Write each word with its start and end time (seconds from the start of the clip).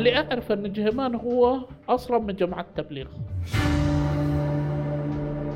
اللي 0.00 0.16
أعرف 0.16 0.52
أن 0.52 0.72
جهمان 0.72 1.14
هو 1.14 1.58
أصلا 1.88 2.18
من 2.18 2.34
جماعة 2.36 2.60
التبليغ 2.60 3.06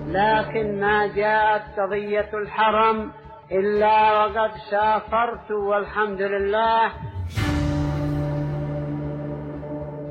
لكن 0.09 0.80
ما 0.80 1.07
جاءت 1.07 1.62
قضية 1.80 2.30
الحرم 2.35 3.11
إلا 3.53 4.12
وقد 4.25 4.51
سافرت 4.71 5.50
والحمد 5.50 6.22
لله. 6.22 6.86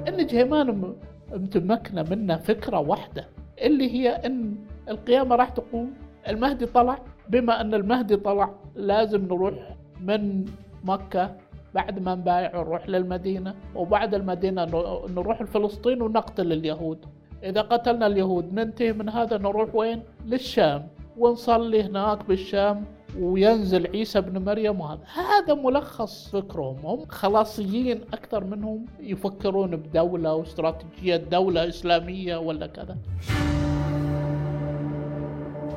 إن 0.08 0.26
جهيمان 0.26 0.68
م- 0.72 0.96
متمكنة 1.34 2.04
منا 2.12 2.38
فكرة 2.38 2.80
واحدة 2.80 3.26
اللي 3.62 3.92
هي 3.94 4.10
إن 4.10 4.56
القيامة 4.90 5.36
راح 5.36 5.50
تقوم. 5.50 5.94
المهدي 6.28 6.66
طلع 6.66 6.98
بما 7.30 7.62
إن 7.62 7.74
المهدي 7.74 8.16
طلع 8.16 8.50
لازم 8.76 9.26
نروح 9.26 9.54
من 10.02 10.46
مكة 10.84 11.36
بعد 11.76 12.00
ما 12.00 12.16
نبايع 12.16 12.58
نروح 12.62 12.90
للمدينة 12.90 13.54
وبعد 13.76 14.14
المدينة 14.16 14.66
ن- 14.66 15.14
نروح 15.16 15.42
لفلسطين 15.42 16.02
ونقتل 16.02 16.52
اليهود. 16.52 17.06
إذا 17.44 17.62
قتلنا 17.62 18.08
اليهود 18.08 18.54
ننتهي 18.54 18.94
من 18.94 19.10
هذا 19.10 19.38
نروح 19.38 19.76
وين؟ 19.76 20.02
للشام. 20.26 20.88
ونصلي 21.18 21.84
هناك 21.84 22.28
بالشام 22.28 22.84
وينزل 23.20 23.88
عيسى 23.88 24.20
ابن 24.20 24.46
مريم 24.46 24.80
وهذا. 24.82 25.02
هذا 25.16 25.54
ملخص 25.54 26.32
فكرهم. 26.32 26.78
هم 26.84 27.06
خلاصيين 27.10 28.02
أكثر 28.14 28.44
منهم 28.44 28.86
يفكرون 29.00 29.76
بدولة 29.76 30.34
واستراتيجية 30.36 31.16
دولة 31.18 31.68
إسلامية 31.68 32.38
ولا 32.38 32.68
كذا. 32.68 32.98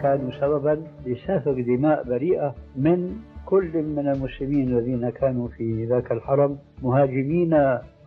كانوا 0.03 0.31
سببا 0.41 0.87
لسفك 1.07 1.65
دماء 1.67 2.03
بريئة 2.05 2.55
من 2.77 3.17
كل 3.47 3.83
من 3.83 4.09
المسلمين 4.09 4.79
الذين 4.79 5.11
كانوا 5.11 5.49
في 5.49 5.85
ذاك 5.85 6.13
الحرم 6.13 6.59
مهاجمين 6.83 7.55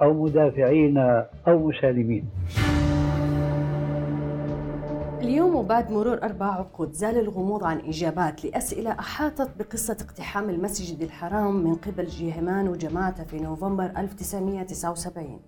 أو 0.02 0.24
مدافعين 0.24 0.98
أو 1.48 1.68
مسالمين. 1.68 2.26
اليوم 5.22 5.56
وبعد 5.56 5.92
مرور 5.92 6.24
أربع 6.24 6.46
عقود 6.46 6.92
زال 6.94 7.18
الغموض 7.20 7.64
عن 7.64 7.80
إجابات 7.80 8.46
لأسئلة 8.46 8.92
أحاطت 8.92 9.50
بقصة 9.60 9.98
اقتحام 10.02 10.50
المسجد 10.50 11.02
الحرام 11.02 11.64
من 11.64 11.76
قبل 11.76 12.06
جيهمان 12.06 12.68
وجماعته 12.68 13.24
في 13.24 13.40
نوفمبر 13.40 13.92
1979 13.98 15.40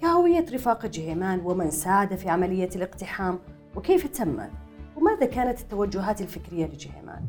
كهوية 0.00 0.44
رفاق 0.54 0.86
جيهمان 0.86 1.40
ومن 1.44 1.70
ساعد 1.70 2.14
في 2.14 2.28
عملية 2.28 2.68
الاقتحام 2.76 3.38
وكيف 3.76 4.06
تمت 4.06 4.50
وماذا 4.96 5.26
كانت 5.26 5.60
التوجهات 5.60 6.20
الفكرية 6.20 6.66
لجيهمان 6.66 7.22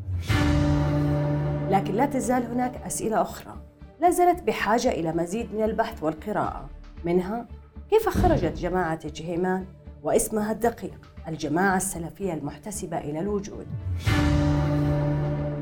لكن 1.72 1.94
لا 1.94 2.06
تزال 2.06 2.46
هناك 2.46 2.76
أسئلة 2.86 3.22
أخرى. 3.22 3.54
لا 4.00 4.10
زالت 4.10 4.42
بحاجة 4.42 4.90
إلى 4.90 5.12
مزيد 5.12 5.54
من 5.54 5.62
البحث 5.62 6.02
والقراءة. 6.02 6.70
منها 7.04 7.48
كيف 7.90 8.08
خرجت 8.08 8.58
جماعة 8.58 9.08
جهيمان 9.08 9.66
واسمها 10.02 10.52
الدقيق 10.52 11.12
الجماعة 11.28 11.76
السلفية 11.76 12.34
المحتسبة 12.34 12.98
إلى 12.98 13.20
الوجود؟ 13.20 13.66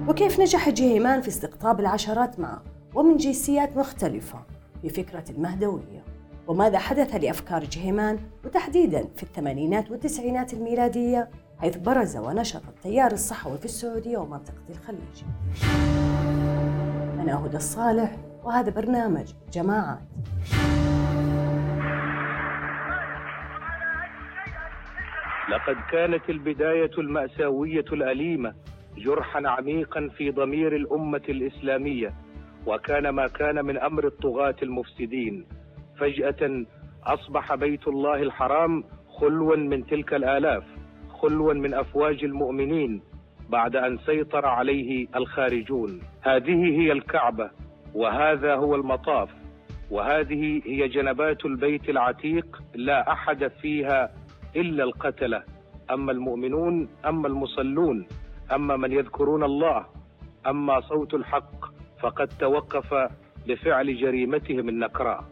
وكيف 0.09 0.41
نجح 0.41 0.69
جهيمان 0.69 1.21
في 1.21 1.29
استقطاب 1.29 1.81
العشرات 1.81 2.41
معه؟ 2.41 2.63
ومن 2.95 3.17
جنسيات 3.17 3.77
مختلفة 3.77 4.39
بفكرة 4.85 5.25
المهدوية. 5.31 6.05
وماذا 6.49 6.79
حدث 6.79 7.15
لأفكار 7.15 7.65
جهيمان 7.65 8.19
وتحديدا 8.45 9.09
في 9.17 9.23
الثمانينات 9.23 9.91
والتسعينات 9.91 10.55
الميلادية؟ 10.55 11.31
حيث 11.61 11.77
برز 11.77 12.17
ونشط 12.17 12.63
التيار 12.69 13.13
الصحوي 13.13 13.59
في 13.59 13.65
السعودية 13.65 14.19
ومنطقة 14.19 14.63
الخليج. 14.71 15.25
أنا 17.21 17.47
هدى 17.47 17.57
الصالح 17.57 18.17
وهذا 18.45 18.71
برنامج 18.71 19.33
جماعات. 19.53 19.99
لقد 25.51 25.77
كانت 25.91 26.31
البداية 26.31 26.91
المأساوية 26.99 27.85
الأليمة 27.93 28.55
جرحا 28.97 29.49
عميقا 29.49 30.09
في 30.17 30.31
ضمير 30.31 30.77
الأمة 30.77 31.23
الإسلامية 31.29 32.15
وكان 32.67 33.09
ما 33.09 33.27
كان 33.27 33.65
من 33.65 33.79
أمر 33.79 34.07
الطغاة 34.07 34.57
المفسدين. 34.63 35.47
فجأة 35.99 36.65
أصبح 37.05 37.55
بيت 37.55 37.89
الله 37.89 38.23
الحرام 38.23 38.85
خلوا 39.09 39.57
من 39.57 39.87
تلك 39.87 40.15
الآلاف. 40.15 40.65
خلوا 41.23 41.55
من 41.55 41.75
أفواج 41.75 42.25
المؤمنين 42.25 43.03
بعد 43.49 43.77
أن 43.77 43.99
سيطر 43.99 44.47
عليه 44.47 45.07
الخارجون. 45.17 46.01
هذه 46.23 46.81
هي 46.81 46.93
الكعبة 46.93 47.51
وهذا 47.95 48.55
هو 48.55 48.75
المطاف 48.75 49.29
وهذه 49.91 50.63
هي 50.67 50.89
جنبات 50.89 51.45
البيت 51.45 51.89
العتيق 51.89 52.63
لا 52.75 53.13
أحد 53.13 53.49
فيها 53.63 54.13
إلا 54.57 54.85
القتلة. 54.85 55.43
أما 55.91 56.13
المؤمنون 56.13 56.89
أما 57.07 57.29
المصلون 57.29 58.07
أما 58.53 58.77
من 58.77 58.93
يذكرون 58.93 59.45
الله 59.45 59.87
أما 60.47 60.81
صوت 60.81 61.15
الحق 61.15 61.65
فقد 62.01 62.29
توقف 62.29 63.11
لفعل 63.47 63.97
جريمتهم 63.97 64.69
النكراء. 64.69 65.25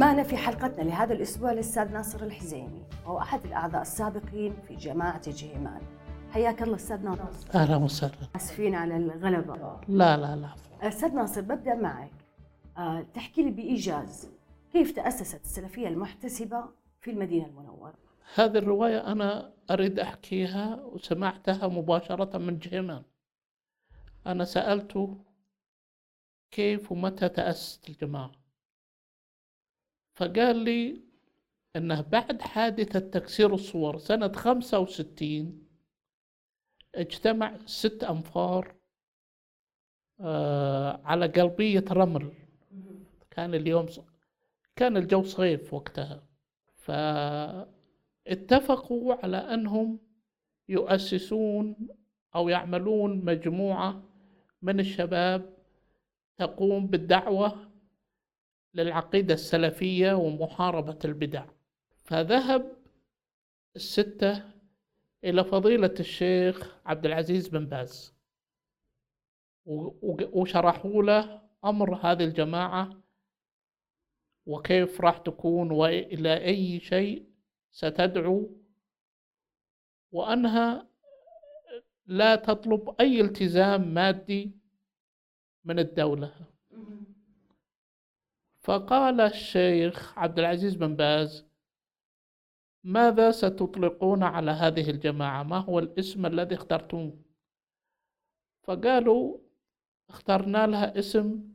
معنا 0.00 0.22
في 0.22 0.36
حلقتنا 0.36 0.82
لهذا 0.82 1.12
الأسبوع 1.12 1.52
الأستاذ 1.52 1.92
ناصر 1.92 2.22
الحزيمي 2.22 2.82
وهو 3.04 3.18
أحد 3.18 3.44
الأعضاء 3.44 3.82
السابقين 3.82 4.54
في 4.68 4.74
جماعة 4.74 5.30
جهيمان. 5.30 5.80
حياك 6.30 6.62
الله 6.62 6.76
أستاذ 6.76 7.02
ناصر. 7.02 7.48
أهلا 7.54 7.76
وسهلا. 7.76 8.28
آسفين 8.36 8.74
على 8.74 8.96
الغلبة. 8.96 9.80
لا 9.88 10.16
لا 10.16 10.36
لا 10.36 10.48
أستاذ 10.88 11.14
ناصر 11.14 11.40
ببدأ 11.40 11.74
معك. 11.74 12.10
آه، 12.78 13.06
تحكي 13.14 13.42
لي 13.42 13.50
بإيجاز. 13.50 14.30
كيف 14.72 14.92
تأسست 14.92 15.44
السلفية 15.44 15.88
المحتسبة 15.88 16.64
في 17.00 17.10
المدينة 17.10 17.46
المنورة؟ 17.46 17.94
هذه 18.34 18.58
الرواية 18.58 19.12
أنا 19.12 19.52
أريد 19.70 19.98
أحكيها 19.98 20.84
وسمعتها 20.84 21.68
مباشرة 21.68 22.38
من 22.38 22.58
جهيمان. 22.58 23.02
أنا 24.26 24.44
سألته 24.44 25.16
كيف 26.50 26.92
ومتى 26.92 27.28
تأسست 27.28 27.88
الجماعة؟ 27.88 28.39
فقال 30.20 30.56
لي 30.56 31.00
أنه 31.76 32.00
بعد 32.00 32.42
حادثة 32.42 32.98
تكسير 32.98 33.54
الصور 33.54 33.98
سنة 33.98 34.32
خمسة 34.32 34.78
وستين 34.78 35.66
اجتمع 36.94 37.58
ست 37.66 38.04
أنفار 38.04 38.74
آه 40.20 41.00
على 41.04 41.26
قلبية 41.26 41.84
رمل 41.90 42.32
كان 43.30 43.54
اليوم. 43.54 43.86
كان 44.76 44.96
الجو 44.96 45.22
صيف 45.22 45.74
وقتها 45.74 46.26
فاتفقوا 46.76 47.66
على 49.14 49.36
أنهم 49.36 49.98
يؤسسون 50.68 51.88
أو 52.34 52.48
يعملون 52.48 53.24
مجموعة 53.24 54.02
من 54.62 54.80
الشباب 54.80 55.54
تقوم 56.38 56.86
بالدعوة 56.86 57.69
للعقيدة 58.74 59.34
السلفية 59.34 60.12
ومحاربة 60.12 60.98
البدع. 61.04 61.46
فذهب 62.04 62.76
الستة 63.76 64.50
إلى 65.24 65.44
فضيلة 65.44 65.94
الشيخ 66.00 66.76
عبد 66.86 67.06
العزيز 67.06 67.48
بن 67.48 67.66
باز 67.66 68.14
وشرحوا 70.32 71.02
له 71.02 71.42
أمر 71.64 71.94
هذه 71.94 72.24
الجماعة 72.24 73.00
وكيف 74.46 75.00
راح 75.00 75.18
تكون 75.18 75.70
وإلى 75.70 76.44
أي 76.44 76.80
شيء 76.80 77.26
ستدعو 77.70 78.50
وأنها 80.12 80.86
لا 82.06 82.36
تطلب 82.36 82.96
أي 83.00 83.20
التزام 83.20 83.94
مادي 83.94 84.50
من 85.64 85.78
الدولة. 85.78 86.34
فقال 88.60 89.20
الشيخ 89.20 90.18
عبد 90.18 90.38
العزيز 90.38 90.74
بن 90.74 90.96
باز 90.96 91.46
ماذا 92.84 93.30
ستطلقون 93.30 94.22
على 94.22 94.50
هذه 94.50 94.90
الجماعة؟ 94.90 95.42
ما 95.42 95.58
هو 95.58 95.78
الاسم 95.78 96.26
الذي 96.26 96.54
اخترتموه 96.54 97.18
فقالوا 98.62 99.38
اخترنا 100.08 100.66
لها 100.66 100.98
اسم 100.98 101.50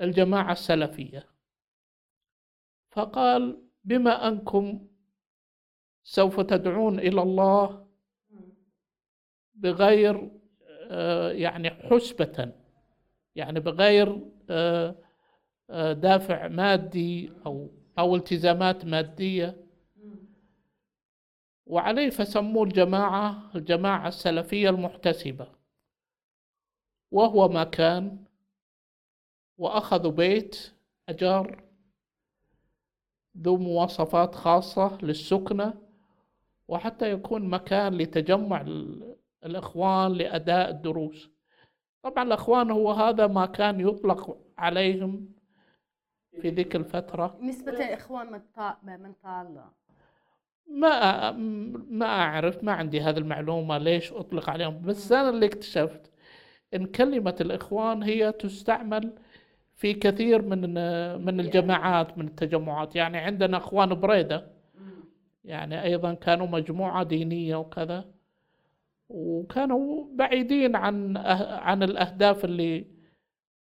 الجماعة 0.00 0.52
السلفية. 0.52 1.26
فقال 2.90 3.62
بما 3.84 4.28
أنكم 4.28 4.88
سوف 6.02 6.40
تدعون 6.40 6.98
إلى 6.98 7.22
الله 7.22 7.86
بغير 9.54 10.30
آه، 10.90 11.32
يعني 11.32 11.70
حسبة 11.70 12.52
يعني 13.34 13.60
بغير 13.60 14.20
آه، 14.50 15.03
دافع 15.92 16.48
مادي 16.48 17.32
أو 17.46 17.70
أو 17.98 18.16
التزامات 18.16 18.84
مادية. 18.84 19.56
وعليه 21.66 22.10
فسموه 22.10 22.64
الجماعة 22.64 23.50
الجماعة 23.54 24.08
السلفية 24.08 24.70
المحتسبة. 24.70 25.48
وهو 27.10 27.48
ما 27.48 27.64
كان 27.64 28.24
وأخذوا 29.58 30.10
بيت 30.12 30.72
أجار 31.08 31.64
ذو 33.38 33.56
مواصفات 33.56 34.34
خاصة 34.34 34.98
للسكنة 35.02 35.74
وحتى 36.68 37.12
يكون 37.12 37.48
مكان 37.48 37.94
لتجمع 37.98 38.60
ال- 38.60 39.16
الإخوان 39.44 40.12
لأداء 40.12 40.70
الدروس. 40.70 41.30
طبعا 42.02 42.24
الإخوان 42.24 42.70
هو 42.70 42.90
هذا 42.92 43.26
ما 43.26 43.46
كان 43.46 43.80
يطلق 43.80 44.38
عليهم 44.58 45.32
في 46.40 46.48
ذيك 46.48 46.76
الفترة. 46.76 47.36
نسبة 47.42 47.72
الإخوان 47.72 48.32
من. 48.32 48.40
من 49.02 49.12
طالة. 49.24 49.64
ما 50.70 51.30
ما 51.90 52.06
أعرف 52.06 52.64
ما 52.64 52.72
عندي 52.72 53.00
هذه 53.00 53.18
المعلومة 53.18 53.78
ليش 53.78 54.12
أطلق 54.12 54.50
عليهم. 54.50 54.82
بس 54.82 55.12
أنا 55.12 55.28
اللي 55.28 55.46
اكتشفت 55.46 56.10
إن 56.74 56.86
كلمة 56.86 57.36
الإخوان 57.40 58.02
هي 58.02 58.32
تستعمل 58.32 59.12
في 59.74 59.94
كثير 59.94 60.42
من 60.42 60.60
من 61.24 61.40
الجماعات 61.40 62.18
من 62.18 62.26
التجمعات. 62.26 62.96
يعني 62.96 63.18
عندنا 63.18 63.56
إخوان 63.56 63.94
بريدة. 63.94 64.46
يعني 65.44 65.82
أيضا 65.82 66.14
كانوا 66.14 66.46
مجموعة 66.46 67.02
دينية 67.02 67.56
وكذا. 67.56 68.04
وكانوا 69.08 70.04
بعيدين 70.14 70.76
عن 70.76 71.18
أه- 71.18 71.20
عن 71.62 71.82
الأهداف 71.82 72.44
اللي 72.44 72.84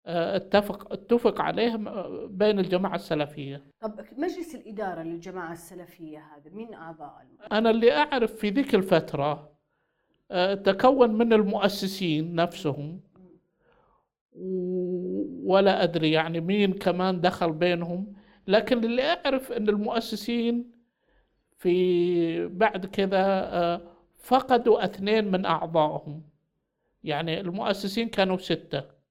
اتفق 0.06 0.92
اتفق 0.92 1.40
عليهم 1.40 1.88
آه، 1.88 2.26
بين 2.30 2.58
الجماعة 2.58 2.94
السلفية. 2.94 3.62
طب 3.80 4.00
مجلس 4.18 4.54
الإدارة 4.54 5.02
للجماعة 5.02 5.52
السلفية 5.52 6.18
هذا 6.18 6.50
مين 6.54 6.74
أعضاء 6.74 7.22
الم- 7.22 7.52
أنا 7.52 7.70
اللي 7.70 7.92
أعرف 7.92 8.32
في 8.36 8.50
ذيك 8.50 8.74
الفترة 8.74 9.52
آه، 10.30 10.54
تكون 10.54 11.10
من 11.14 11.32
المؤسسين 11.32 12.34
نفسهم. 12.34 13.00
ولا 15.44 15.82
أدري 15.82 16.10
يعني 16.12 16.40
مين 16.40 16.72
كمان 16.72 17.20
دخل 17.20 17.52
بينهم. 17.52 18.12
لكن 18.46 18.84
اللي 18.84 19.02
أعرف 19.02 19.52
أن 19.52 19.68
المؤسسين 19.68 20.70
في 21.58 22.46
بعد 22.46 22.86
كذا 22.86 23.18
آه، 23.24 23.80
فقدوا 24.18 24.84
اثنين 24.84 25.30
من 25.30 25.44
أعضائهم. 25.46 26.22
يعني 27.04 27.40
المؤسسين 27.40 28.08
كانوا 28.08 28.36
ستة. 28.36 28.78
آه، 28.78 29.01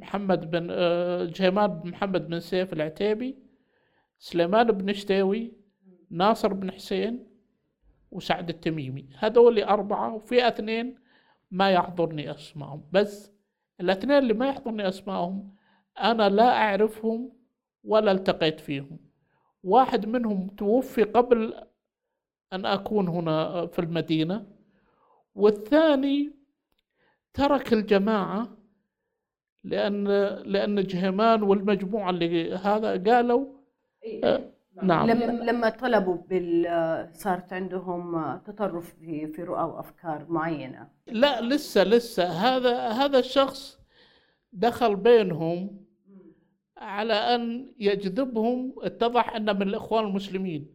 محمد 0.00 0.50
بن 0.50 0.68
آه، 0.70 1.24
بن 1.66 1.90
محمد 1.90 2.28
بن 2.28 2.40
سيف 2.40 2.72
العتيبي 2.72 3.38
سليمان 4.18 4.72
بن 4.72 4.92
شتاوي 4.92 5.52
ناصر 6.10 6.52
بن 6.52 6.72
حسين 6.72 7.26
وسعد 8.10 8.48
التميمي. 8.48 9.08
هذول 9.18 9.62
أربعة 9.62 10.14
وفي 10.14 10.48
اثنين 10.48 10.98
ما 11.50 11.70
يحضرني 11.70 12.30
أسمائهم 12.30 12.84
بس 12.92 13.32
الاثنين 13.80 14.18
اللي 14.18 14.34
ما 14.34 14.48
يحضرني 14.48 14.88
أسمائهم 14.88 15.54
أنا 16.00 16.28
لا 16.28 16.56
أعرفهم 16.56 17.32
ولا 17.84 18.12
التقيت 18.12 18.60
فيهم. 18.60 18.98
واحد 19.62 20.06
منهم 20.06 20.48
توفي 20.48 21.02
قبل 21.02 21.54
أن 22.52 22.66
أكون 22.66 23.08
هنا 23.08 23.66
في 23.66 23.78
المدينة 23.78 24.46
والثاني 25.34 26.39
ترك 27.34 27.72
الجماعة 27.72 28.48
لأن 29.64 30.04
لأن 30.44 30.82
جهمان 30.82 31.42
والمجموعة 31.42 32.10
اللي 32.10 32.54
هذا 32.54 33.12
قالوا 33.12 33.46
آه، 34.24 34.50
نعم. 34.82 35.10
لما 35.10 35.24
لما 35.24 35.68
طلبوا 35.68 36.16
بال 36.28 37.10
صارت 37.12 37.52
عندهم 37.52 38.36
تطرف 38.36 38.94
في 39.00 39.26
في 39.26 39.42
رؤى 39.42 39.62
وأفكار 39.62 40.26
معينة. 40.28 40.88
لا 41.06 41.40
لسه 41.40 41.84
لسه. 41.84 42.24
هذا 42.24 42.88
هذا 42.88 43.18
الشخص 43.18 43.80
دخل 44.52 44.96
بينهم 44.96 45.84
على 46.76 47.12
أن 47.14 47.72
يجذبهم. 47.78 48.74
اتضح 48.78 49.36
أنه 49.36 49.52
من 49.52 49.62
الإخوان 49.62 50.04
المسلمين 50.04 50.66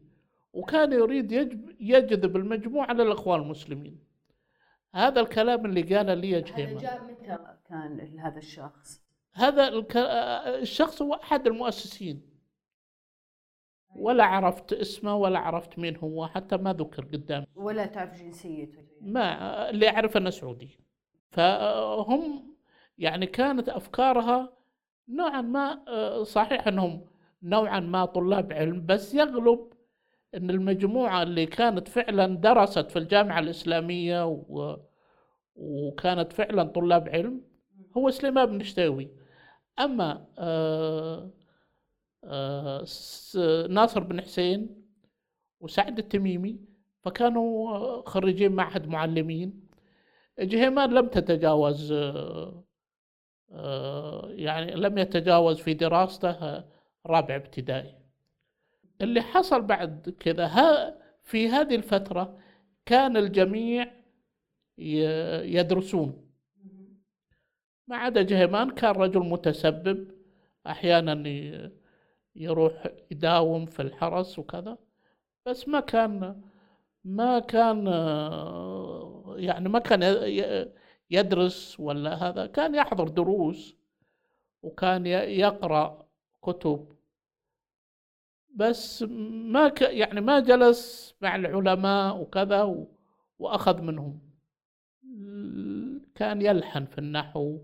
وكان 0.54 0.94
يريد 0.94 1.31
يجذب 1.80 2.36
المجموعة 2.36 2.94
للإخوان 2.94 3.42
المسلمين. 3.42 4.00
هذا 4.96 5.22
الكلام 5.22 5.66
اللي 5.66 5.82
قاله 5.96 6.14
لي 6.14 6.38
هذا 6.38 6.46
جهيمان 6.46 6.78
جاء 6.78 7.04
متى 7.04 7.38
كان 7.70 8.20
هذا 8.20 8.38
الشخص؟ 8.38 9.02
هذا 9.34 9.68
الك... 9.68 9.98
الشخص 10.62 11.02
هو 11.02 11.14
أحد 11.14 11.48
المؤسسين. 11.48 12.22
ولا 13.96 14.24
عرفت 14.24 14.74
اسمه 14.74 15.16
ولا 15.16 15.40
عرفت 15.40 15.80
مين 15.80 15.98
هو 15.98 16.28
حتى 16.28 16.58
ما 16.58 16.74
ذكر 16.74 17.06
قدامي. 17.06 17.46
ولا 17.56 17.86
تعرف 17.86 18.22
جنسيته؟ 18.22 18.84
ما 19.02 19.70
اللي 19.70 19.90
أعرف 19.90 20.18
أنه 20.18 20.30
سعودي. 20.30 20.80
فهم 21.32 22.56
يعني 22.98 23.26
كانت 23.26 23.70
أفكارها 23.70 24.54
نوعا 25.08 25.42
ما 25.42 25.84
آه، 25.88 26.24
صحيح 26.24 26.68
أنهم 26.68 27.06
نوعا 27.44 27.80
ما 27.80 28.06
طلاب 28.06 28.54
علم 28.54 28.86
بس 28.86 29.14
يغلب 29.14 29.74
أن 30.36 30.50
المجموعة 30.50 31.24
اللي 31.24 31.46
كانت 31.46 31.88
فعلا 31.88 32.28
درست 32.36 32.92
في 32.92 33.00
الجامعة 33.00 33.40
الإسلامية 33.40 34.26
و... 34.26 34.78
وكانت 35.56 36.34
فعلا 36.34 36.64
طلاب 36.64 37.10
علم 37.10 37.42
هو 37.98 38.10
سليمان 38.10 38.46
بن 38.46 38.64
شتاوي 38.64 39.10
أما 39.80 40.28
آه، 40.40 41.32
آه، 42.24 42.86
ناصر 43.70 44.00
بن 44.04 44.22
حسين 44.22 44.86
وسعد 45.60 45.98
التميمي 46.00 46.60
فكانوا 47.02 48.10
خريجين 48.10 48.52
معهد 48.52 48.88
معلمين. 48.88 49.68
جهيمان 50.40 50.94
لم 50.94 51.08
تتجاوز 51.08 51.92
آه، 53.52 54.30
يعني 54.30 54.72
لم 54.76 54.98
يتجاوز 54.98 55.60
في 55.60 55.74
دراسته 55.74 56.64
رابع 57.06 57.36
ابتدائي. 57.36 58.05
اللي 59.02 59.22
حصل 59.22 59.62
بعد 59.62 60.16
كذا 60.20 60.46
ها 60.46 60.98
في 61.24 61.50
هذه 61.50 61.76
الفترة 61.76 62.40
كان 62.86 63.18
الجميع 63.18 63.92
يدرسون. 65.44 66.26
ما 67.88 67.98
عدا 67.98 68.22
جهيمان 68.22 68.70
كان 68.70 68.92
رجل 68.92 69.20
متسبب 69.20 70.08
أحيانا 70.68 71.24
يروح 72.36 72.88
يداوم 73.12 73.66
في 73.66 73.82
الحرس 73.82 74.40
وكذا 74.40 74.78
بس 75.46 75.68
ما 75.68 75.80
كان 75.80 76.42
ما 77.04 77.40
كان 77.40 77.88
يعني 79.38 79.70
ما 79.70 79.80
كان 79.80 80.04
يدرس 81.12 81.80
ولا 81.80 82.14
هذا 82.14 82.46
كان 82.46 82.75
يحضر 82.75 83.08
دروس 83.08 83.75
وكان 84.64 85.06
يقرأ 85.06 86.06
كتب. 86.42 86.95
بس 88.56 89.04
ما 89.30 89.68
ك 89.68 89.82
يعني 89.82 90.22
ما 90.22 90.40
جلس 90.40 91.16
مع 91.22 91.36
العلماء 91.36 92.18
وكذا 92.22 92.64
و- 92.64 92.88
وأخذ 93.40 93.82
منهم. 93.82 94.20
كان 96.16 96.42
يلحن 96.42 96.86
في 96.86 96.98
النحو. 96.98 97.60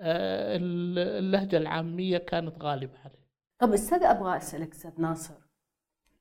آه، 0.00 0.56
اللهجة 0.60 1.56
العامية 1.56 2.18
كانت 2.18 2.62
غالبة 2.62 2.98
عليه. 3.04 3.26
طب 3.58 3.72
أستاذ 3.72 4.02
أبغى 4.02 4.36
أسألك 4.36 4.70
أستاذ 4.72 4.90
ناصر. 4.98 5.34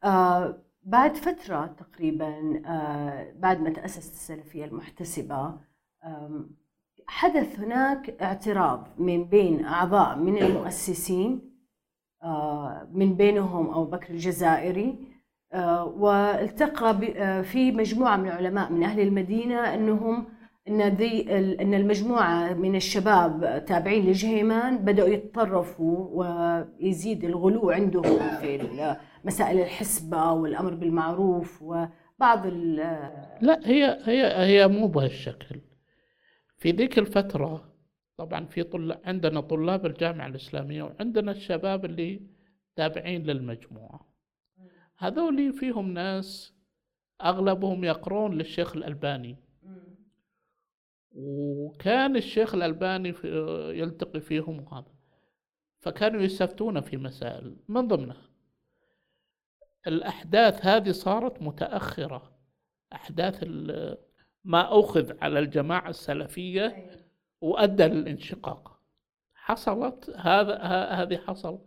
آه 0.04 0.58
بعد 0.84 1.16
فترة 1.16 1.66
تقريبا 1.66 2.62
آه 2.66 3.34
بعد 3.36 3.60
ما 3.60 3.70
تأسست 3.70 4.14
السلفية 4.14 4.66
المحتسبة 4.66 5.60
آم، 6.06 6.50
حدث 7.08 7.60
هناك 7.60 8.10
اعتراض 8.10 8.88
من 8.98 9.26
بين 9.26 9.66
أعضاء 9.66 10.18
من 10.18 10.38
المؤسسين 10.38 11.32
آه 11.32 11.51
من 12.94 13.16
بينهم 13.16 13.70
ابو 13.70 13.84
بكر 13.86 14.10
الجزائري. 14.10 14.96
آه 15.54 15.86
والتقى 15.86 16.98
آه، 17.18 17.42
في 17.42 17.72
مجموعة 17.72 18.18
من 18.18 18.28
العلماء 18.28 18.72
من 18.72 18.84
أهل 18.84 19.00
المدينة 19.00 19.74
أنهم 19.74 20.26
إن 20.68 20.82
ذي 20.82 21.38
ال- 21.40 21.62
إن 21.62 21.74
المجموعة 21.74 22.54
من 22.54 22.76
الشباب 22.76 23.64
تابعين 23.68 24.06
لجهيمان 24.06 24.78
بدأوا 24.78 25.08
يتطرفوا 25.10 26.08
ويزيد 26.12 27.24
الغلو 27.24 27.70
عندهم 27.72 28.20
في 28.42 28.68
مسائل 29.26 29.60
الحسبة 29.60 30.32
والأمر 30.32 30.74
بالمعروف 30.74 31.62
وبعض 31.62 32.46
لا 33.42 33.60
هي 33.66 33.98
هي 34.04 34.34
هي 34.46 34.68
مو 34.68 34.88
بهالشكل. 34.88 35.62
في 36.58 36.72
ذيك 36.72 37.00
الفترة 37.00 37.71
طبعا 38.18 38.46
في 38.46 38.64
طلاب 38.64 39.02
عندنا 39.06 39.42
طلاب 39.42 39.86
الجامعة 39.86 40.28
الإسلامية 40.28 40.84
وعندنا 40.84 41.32
الشباب 41.32 41.86
اللي 41.86 42.22
تابعين 42.76 43.24
للمجموعة. 43.24 44.14
هذول 44.98 45.54
فيهم 45.54 45.94
ناس 45.94 46.54
أغلبهم 47.22 47.84
يقرون 47.84 48.38
للشيخ 48.38 48.76
الألباني. 48.76 49.38
وكان 51.12 52.16
الشيخ 52.16 52.56
الألباني 52.56 53.14
في 53.14 53.28
يلتقي 53.76 54.20
فيهم 54.20 54.60
وهذا. 54.60 54.92
فكانوا 55.80 56.22
يستفتون 56.22 56.82
في 56.82 56.98
مسائل 56.98 57.56
من 57.68 57.88
ضمنها. 57.88 58.30
الأحداث 59.88 60.66
هذه 60.66 60.92
صارت 60.92 61.42
متأخرة. 61.42 62.38
أحداث 62.94 63.44
ال- 63.44 63.98
ما 64.44 64.80
أخذ 64.80 65.18
على 65.22 65.40
الجماعة 65.40 65.90
السلفية 65.90 66.90
وأدى 67.42 67.84
للانشقاق. 67.84 68.80
حصلت 69.34 70.10
هذا 70.18 70.58
هذه 70.92 71.18
حصل 71.18 71.60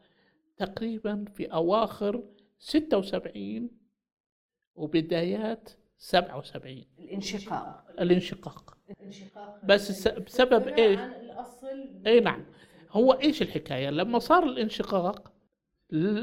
تقريبا 0.57 1.25
في 1.35 1.47
أواخر 1.47 2.23
76 2.59 3.71
وبدايات 4.75 5.71
77 5.99 6.85
الانشقاق. 6.99 7.85
الانشقاق. 8.01 8.77
الانشقاق. 8.91 9.65
بس 9.65 10.09
بسبب 10.09 10.69
إيش؟ 10.69 10.99
عن 10.99 11.13
الأصل. 11.13 11.89
إي 12.07 12.21
نعم. 12.21 12.45
هو 12.91 13.13
إيش 13.13 13.43
الحكاية؟ 13.43 13.91
لما 13.91 14.19
صار 14.19 14.43
الانشقاق 14.43 15.33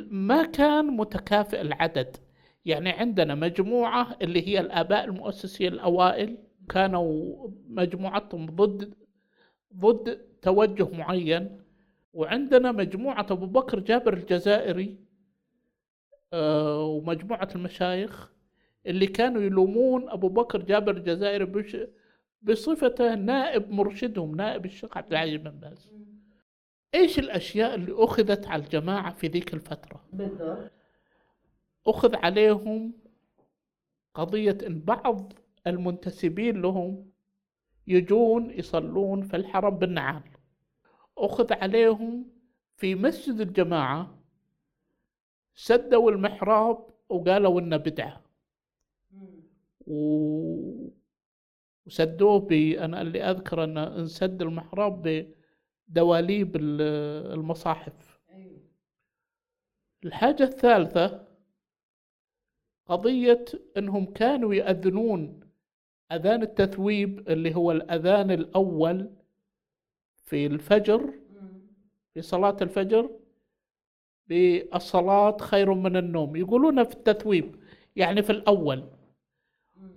ما 0.10 0.44
كان 0.44 0.86
متكافئ 0.86 1.62
العدد. 1.62 2.18
يعني 2.66 2.90
عندنا 2.90 3.36
مجموعة 3.36 4.18
اللي 4.22 4.48
هي 4.48 4.60
الآباء 4.60 5.04
المؤسسين 5.04 5.74
الأوائل 5.74 6.38
كانوا 6.70 7.36
مجموعتهم 7.68 8.46
ضد 8.46 8.94
ضد 9.76 10.18
توجه 10.42 10.90
معين. 10.98 11.62
وعندنا 12.14 12.72
مجموعة 12.72 13.26
أبو 13.32 13.46
بكر 13.46 13.80
جابر 13.80 14.14
الجزائري 14.14 14.98
آه، 16.34 16.84
ومجموعة 16.84 17.50
المشايخ 17.56 18.32
اللي 18.86 19.08
كانوا 19.08 19.42
يلومون 19.42 20.10
أبو 20.10 20.30
بكر 20.30 20.62
جابر 20.62 20.98
الجزائري 20.98 21.46
بش- 21.46 21.78
بصفته 22.42 23.16
نائب 23.16 23.72
مرشدهم 23.72 24.36
نائب 24.36 24.66
الشيخ 24.66 24.98
عبد 24.98 25.12
العزيز 25.12 25.36
بن 25.42 25.50
باز. 25.52 25.92
إيش 26.96 27.20
الأشياء 27.20 27.76
اللي 27.76 27.94
أخذت 28.04 28.48
على 28.48 28.64
الجماعة 28.64 29.14
في 29.14 29.28
ذيك 29.28 29.54
الفترة؟ 29.54 30.06
بالضبط. 30.14 30.72
أخذ 31.88 32.16
عليهم 32.16 32.94
قضية 34.14 34.58
إن 34.68 34.80
بعض 34.80 35.34
المنتسبين 35.68 36.62
لهم 36.62 37.11
يجون 37.88 38.50
يصلون 38.52 39.22
في 39.22 39.36
الحرم 39.36 39.76
بالنعال. 39.78 40.24
أخذ 41.18 41.54
عليهم 41.54 42.26
في 42.78 42.96
مسجد 42.96 43.42
الجماعة 43.42 44.18
سدوا 45.56 46.12
المحراب 46.12 46.86
وقالوا 47.10 47.60
إنه 47.62 47.78
بدعة. 47.78 48.22
و... 49.88 50.92
وسدوه 51.86 52.40
ب 52.40 52.52
أنا 52.54 53.02
اللي 53.02 53.24
أذكر 53.24 53.64
إن 53.64 53.78
انسد 53.78 54.42
المحراب 54.42 55.26
بدواليب 55.88 56.56
ال- 56.56 56.82
المصاحف. 57.40 58.20
أيوه. 58.30 58.60
الحاجة 60.06 60.44
الثالثة 60.44 61.28
قضية 62.86 63.46
إنهم 63.78 64.06
كانوا 64.06 64.54
يأذنون 64.54 65.40
أذان 66.12 66.42
التثويب 66.42 67.30
اللي 67.30 67.56
هو 67.56 67.72
الأذان 67.72 68.32
الأول 68.32 69.10
في 70.16 70.46
الفجر 70.46 71.14
في 72.14 72.22
صلاة 72.22 72.58
الفجر 72.62 73.10
بالصلاة 74.28 75.38
خير 75.38 75.74
من 75.74 75.98
النوم. 75.98 76.36
يقولون 76.36 76.84
في 76.84 76.94
التثويب 76.94 77.56
يعني 77.96 78.22
في 78.22 78.32
الأول. 78.32 78.84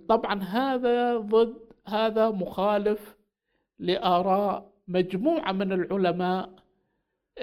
طبعا 0.09 0.43
هذا 0.43 1.17
ضد 1.17 1.57
هذا 1.85 2.29
مخالف 2.29 3.15
لآراء 3.79 4.71
مجموعة 4.87 5.51
من 5.51 5.71
العلماء 5.71 6.49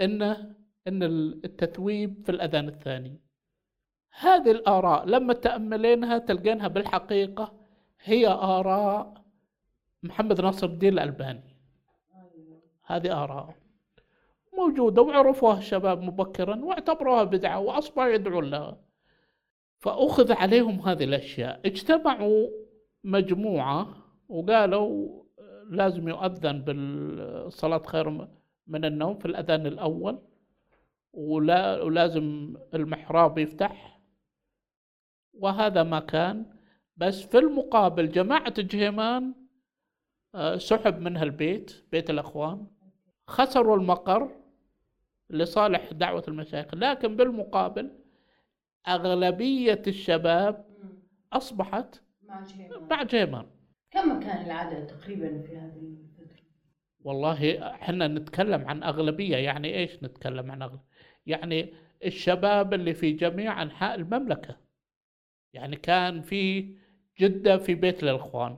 أنه 0.00 0.54
أن 0.86 1.02
التثويب 1.44 2.22
في 2.24 2.28
الأذان 2.28 2.68
الثاني. 2.68 3.20
هذه 4.20 4.50
الآراء 4.50 5.06
لما 5.06 5.32
تأملينها 5.34 6.18
تلقينها 6.18 6.68
بالحقيقة 6.68 7.61
هي 8.04 8.26
آراء 8.26 9.24
محمد 10.02 10.40
ناصر 10.40 10.66
الدين 10.66 10.92
الألباني. 10.92 11.56
هذه 12.84 13.24
آراء 13.24 13.54
موجودة 14.58 15.02
وعرفوها 15.02 15.58
الشباب 15.58 16.02
مبكرا 16.02 16.64
واعتبروها 16.64 17.24
بدعة 17.24 17.58
وأصبحوا 17.60 18.08
يدعون 18.08 18.50
لها. 18.50 18.78
فأخذ 19.78 20.32
عليهم 20.32 20.80
هذه 20.80 21.04
الأشياء. 21.04 21.60
اجتمعوا 21.64 22.48
مجموعة 23.04 23.88
وقالوا 24.28 25.22
لازم 25.70 26.08
يؤذن 26.08 26.62
بالصلاة 26.62 27.82
خير 27.86 28.28
من 28.66 28.84
النوم 28.84 29.18
في 29.18 29.26
الأذان 29.26 29.66
الأول 29.66 30.18
ولا 31.12 31.82
ولازم 31.82 32.56
المحراب 32.74 33.38
يفتح. 33.38 34.00
وهذا 35.34 35.82
ما 35.82 36.00
كان. 36.00 36.61
بس 37.02 37.22
في 37.22 37.38
المقابل 37.38 38.08
جماعة 38.08 38.54
جهيمان 38.58 39.34
آه، 40.34 40.56
سحب 40.58 40.98
منها 40.98 41.22
البيت 41.22 41.84
بيت 41.92 42.10
الأخوان 42.10 42.66
خسروا 43.26 43.76
المقر 43.76 44.30
لصالح 45.30 45.92
دعوة 45.92 46.24
المشايخ. 46.28 46.74
لكن 46.74 47.16
بالمقابل 47.16 47.90
أغلبية 48.88 49.82
الشباب 49.86 50.64
أصبحت 51.32 52.02
مع 52.28 52.42
جهيمان 52.42 52.88
مع 52.90 53.02
جيمان 53.02 53.46
كم 53.90 54.20
كان 54.20 54.46
العدد 54.46 54.86
تقريبا 54.86 55.42
في 55.42 55.56
هذه 55.56 55.78
الفترة؟ 55.78 56.42
والله 57.04 57.70
إحنا 57.74 58.08
نتكلم 58.08 58.68
عن 58.68 58.82
أغلبية. 58.82 59.36
يعني 59.36 59.74
إيش 59.74 60.02
نتكلم 60.02 60.50
عن 60.50 60.62
أغلبية 60.62 60.84
يعني 61.26 61.74
الشباب 62.04 62.74
اللي 62.74 62.94
في 62.94 63.12
جميع 63.12 63.62
أنحاء 63.62 63.94
المملكة. 63.94 64.56
يعني 65.52 65.76
كان 65.76 66.22
في 66.22 66.74
جدة 67.18 67.58
في 67.58 67.74
بيت 67.74 68.02
الإخوان 68.02 68.56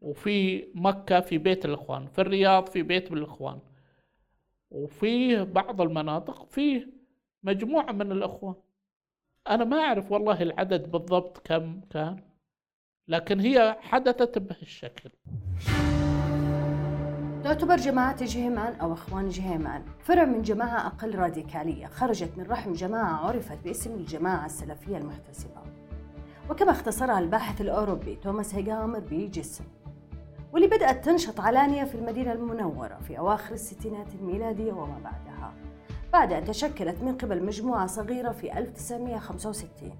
وفي 0.00 0.68
مكة 0.74 1.20
في 1.20 1.38
بيت 1.38 1.64
الإخوان 1.64 2.06
في 2.06 2.20
الرياض 2.20 2.66
في 2.66 2.82
بيت 2.82 3.12
الإخوان 3.12 3.58
وفي 4.70 5.44
بعض 5.44 5.80
المناطق 5.80 6.46
في 6.50 6.86
مجموعة 7.42 7.92
من 7.92 8.12
الإخوان. 8.12 8.54
أنا 9.48 9.64
ما 9.64 9.76
أعرف 9.76 10.12
والله 10.12 10.42
العدد 10.42 10.90
بالضبط 10.90 11.38
كم 11.46 11.80
كان 11.90 12.22
لكن 13.08 13.40
هي 13.40 13.76
حدثت 13.80 14.38
بهالشكل. 14.38 15.10
تعتبر 17.44 17.76
جماعة 17.76 18.24
جهيمان 18.24 18.74
أو 18.74 18.92
إخوان 18.92 19.28
جهيمان 19.28 19.84
فرع 20.00 20.24
من 20.24 20.42
جماعة 20.42 20.86
أقل 20.86 21.14
راديكالية 21.14 21.86
خرجت 21.86 22.38
من 22.38 22.44
رحم 22.44 22.72
جماعة 22.72 23.26
عرفت 23.26 23.64
باسم 23.64 23.94
الجماعة 23.94 24.46
السلفية 24.46 24.96
المحتسبة. 24.96 25.67
وكما 26.50 26.70
اختصرها 26.70 27.18
الباحث 27.18 27.60
الأوروبي 27.60 28.16
توماس 28.16 28.54
هيغامر 28.54 28.98
بجسم. 29.10 29.64
واللي 30.52 30.68
بدأت 30.68 31.04
تنشط 31.04 31.40
علانية 31.40 31.84
في 31.84 31.94
المدينة 31.94 32.32
المنورة 32.32 32.98
في 33.08 33.18
أواخر 33.18 33.54
الستينات 33.54 34.14
الميلادية 34.14 34.72
وما 34.72 34.98
بعدها 35.04 35.54
بعد 36.12 36.32
أن 36.32 36.44
تشكلت 36.44 37.02
من 37.02 37.18
قبل 37.18 37.44
مجموعة 37.44 37.86
صغيرة 37.86 38.32
في 38.32 38.58
1965 38.58 39.90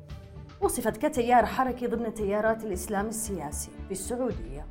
وصفت 0.61 1.07
كتيار 1.07 1.47
حركي 1.47 1.87
ضمن 1.87 2.15
تيارات 2.15 2.65
الإسلام 2.65 3.07
السياسي 3.07 3.71
في 3.87 3.93
السعودية. 3.93 4.67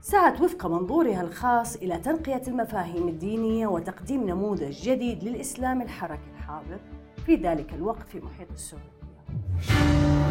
سعت 0.00 0.40
وفق 0.40 0.66
منظورها 0.66 1.20
الخاص 1.20 1.76
إلى 1.76 1.98
تنقية 1.98 2.42
المفاهيم 2.48 3.08
الدينية 3.08 3.66
وتقديم 3.66 4.26
نموذج 4.30 4.82
جديد 4.82 5.24
للإسلام 5.24 5.82
الحركي 5.82 6.30
الحاضر 6.36 6.78
في 7.26 7.36
ذلك 7.36 7.74
الوقت 7.74 8.08
في 8.08 8.20
محيط 8.20 8.50
السعودية. 8.52 10.23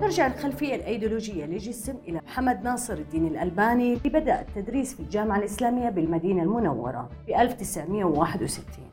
ترجع 0.00 0.26
الخلفية 0.26 0.74
الأيديولوجية 0.74 1.44
لجسم 1.46 1.94
إلى 2.08 2.20
محمد 2.26 2.64
ناصر 2.64 2.94
الدين 2.94 3.26
الألباني 3.26 3.92
اللي 3.94 4.08
بدأ 4.08 4.40
التدريس 4.40 4.94
في 4.94 5.00
الجامعة 5.00 5.38
الإسلامية 5.38 5.88
بالمدينة 5.88 6.42
المنورة 6.42 7.10
في 7.26 7.42
1961 7.42 8.84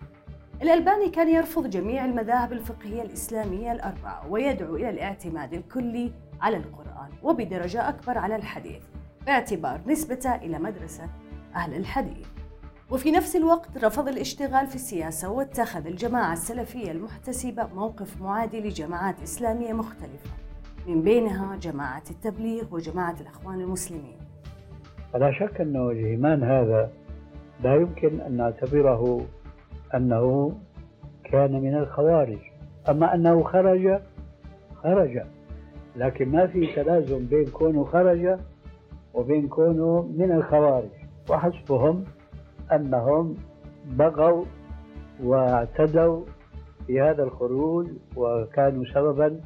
الألباني 0.62 1.10
كان 1.10 1.30
يرفض 1.30 1.70
جميع 1.70 2.06
المذاهب 2.06 2.54
الفقهية 2.54 3.02
الإسلامية 3.02 3.72
الأربعة 3.72 4.28
ويدعو 4.30 4.76
إلى 4.76 4.90
الاعتماد 4.90 5.54
الكلي 5.54 6.12
على 6.42 6.58
القرآن 6.58 7.10
وبدرجة 7.24 7.90
أكبر 7.90 8.18
على 8.18 8.36
الحديث 8.36 8.84
باعتبار 9.26 9.82
نسبته 9.88 10.36
إلى 10.36 10.60
مدرسة 10.60 11.10
أهل 11.56 11.74
الحديث. 11.74 12.28
وفي 12.90 13.12
نفس 13.12 13.36
الوقت 13.36 13.78
رفض 13.78 14.08
الاشتغال 14.08 14.68
في 14.68 14.76
السياسة 14.76 15.30
واتخذ 15.30 15.88
الجماعة 15.88 16.34
السلفية 16.34 16.92
المحتسبة 16.92 17.68
موقف 17.76 18.22
معادي 18.22 18.60
لجماعات 18.60 19.22
إسلامية 19.24 19.74
مختلفة. 19.74 20.47
من 20.88 21.02
بينها 21.02 21.56
جماعة 21.56 22.04
التبليغ 22.10 22.76
وجماعة 22.76 23.16
الأخوان 23.22 23.62
المسلمين. 23.62 24.18
فلا 25.14 25.32
شك 25.32 25.62
أنه 25.62 25.94
جهيمان 25.94 26.44
هذا 26.44 26.92
لا 27.64 27.76
يمكن 27.76 28.22
أن 28.22 28.38
نعتبره 28.38 29.22
أنه 29.96 30.52
كان 31.24 31.62
من 31.62 31.76
الخوارج. 31.76 32.40
أما 32.90 33.16
أنه 33.16 33.44
خرج 33.44 34.02
خرج. 34.84 35.22
لكن 35.96 36.30
ما 36.30 36.48
في 36.48 36.74
تلازم 36.76 37.26
بين 37.26 37.46
كونه 37.46 37.84
خرج 37.84 38.40
وبين 39.14 39.48
كونه 39.48 40.02
من 40.18 40.32
الخوارج. 40.32 40.90
وحسبهم 41.30 42.04
أنهم 42.72 43.36
بغوا 43.86 44.46
واعتدوا 45.24 46.22
في 46.88 47.02
هذا 47.02 47.24
الخروج 47.24 47.88
وكانوا 48.16 48.86
سببا 48.94 49.40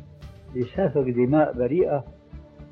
لسفك 0.56 1.10
دماء 1.10 1.54
بريئة 1.54 2.06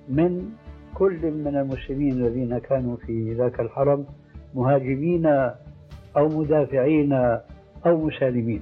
من 0.10 0.52
كل 0.96 1.32
من 1.32 1.58
المسلمين 1.58 2.12
الذين 2.12 2.58
كانوا 2.58 2.98
في 2.98 3.34
ذاك 3.34 3.60
الحرم 3.60 4.06
مهاجمين 4.54 5.26
أو 6.18 6.28
مدافعين 6.28 7.14
أو 7.86 8.06
مسالمين. 8.06 8.62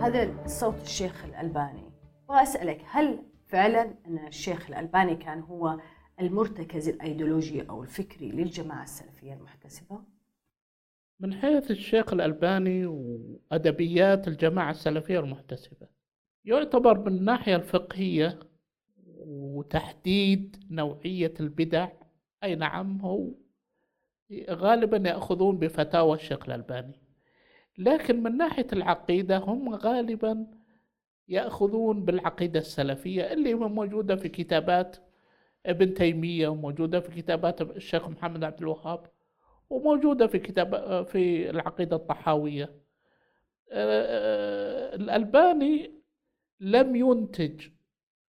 هذا 0.00 0.46
صوت 0.46 0.82
الشيخ 0.82 1.24
الألباني. 1.24 1.84
وأسألك 2.28 2.80
هل 2.90 3.18
فعلا 3.48 3.82
أن 3.82 4.26
الشيخ 4.28 4.70
الألباني 4.70 5.16
كان 5.16 5.40
هو 5.40 5.78
المرتكز 6.20 6.88
الأيديولوجي 6.88 7.70
أو 7.70 7.82
الفكري 7.82 8.30
للجماعة 8.30 8.82
السلفية 8.82 9.32
المحتسبة؟ 9.34 9.98
من 11.20 11.34
حيث 11.34 11.70
الشيخ 11.70 12.12
الألباني 12.12 12.86
وأدبيات 12.86 14.28
الجماعة 14.28 14.70
السلفية 14.70 15.20
المحتسبة. 15.20 15.99
يعتبر 16.44 16.98
من 16.98 17.16
الناحية 17.16 17.56
الفقهية 17.56 18.38
وتحديد 19.26 20.64
نوعية 20.70 21.34
البدع. 21.40 21.88
أي 22.44 22.54
نعم 22.54 23.00
هو 23.00 23.28
غالبا 24.50 25.08
يأخذون 25.08 25.58
بفتاوى 25.58 26.16
الشيخ 26.16 26.44
الألباني. 26.48 27.00
لكن 27.78 28.22
من 28.22 28.36
ناحية 28.36 28.66
العقيدة 28.72 29.38
هم 29.38 29.74
غالبا 29.74 30.46
يأخذون 31.28 32.04
بالعقيدة 32.04 32.60
السلفية 32.60 33.32
اللي 33.32 33.54
موجودة 33.54 34.16
في 34.16 34.28
كتابات 34.28 34.96
ابن 35.66 35.94
تيمية 35.94 36.48
وموجودة 36.48 37.00
في 37.00 37.22
كتابات 37.22 37.60
الشيخ 37.60 38.08
محمد 38.08 38.44
عبد 38.44 38.60
الوهاب 38.60 39.06
وموجودة 39.70 40.26
في 40.26 40.38
كتاب 40.38 41.02
في 41.06 41.50
العقيدة 41.50 41.96
الطحاوية. 41.96 42.80
آه، 43.72 44.94
الألباني 44.94 45.99
لم 46.60 46.96
ينتج 46.96 47.68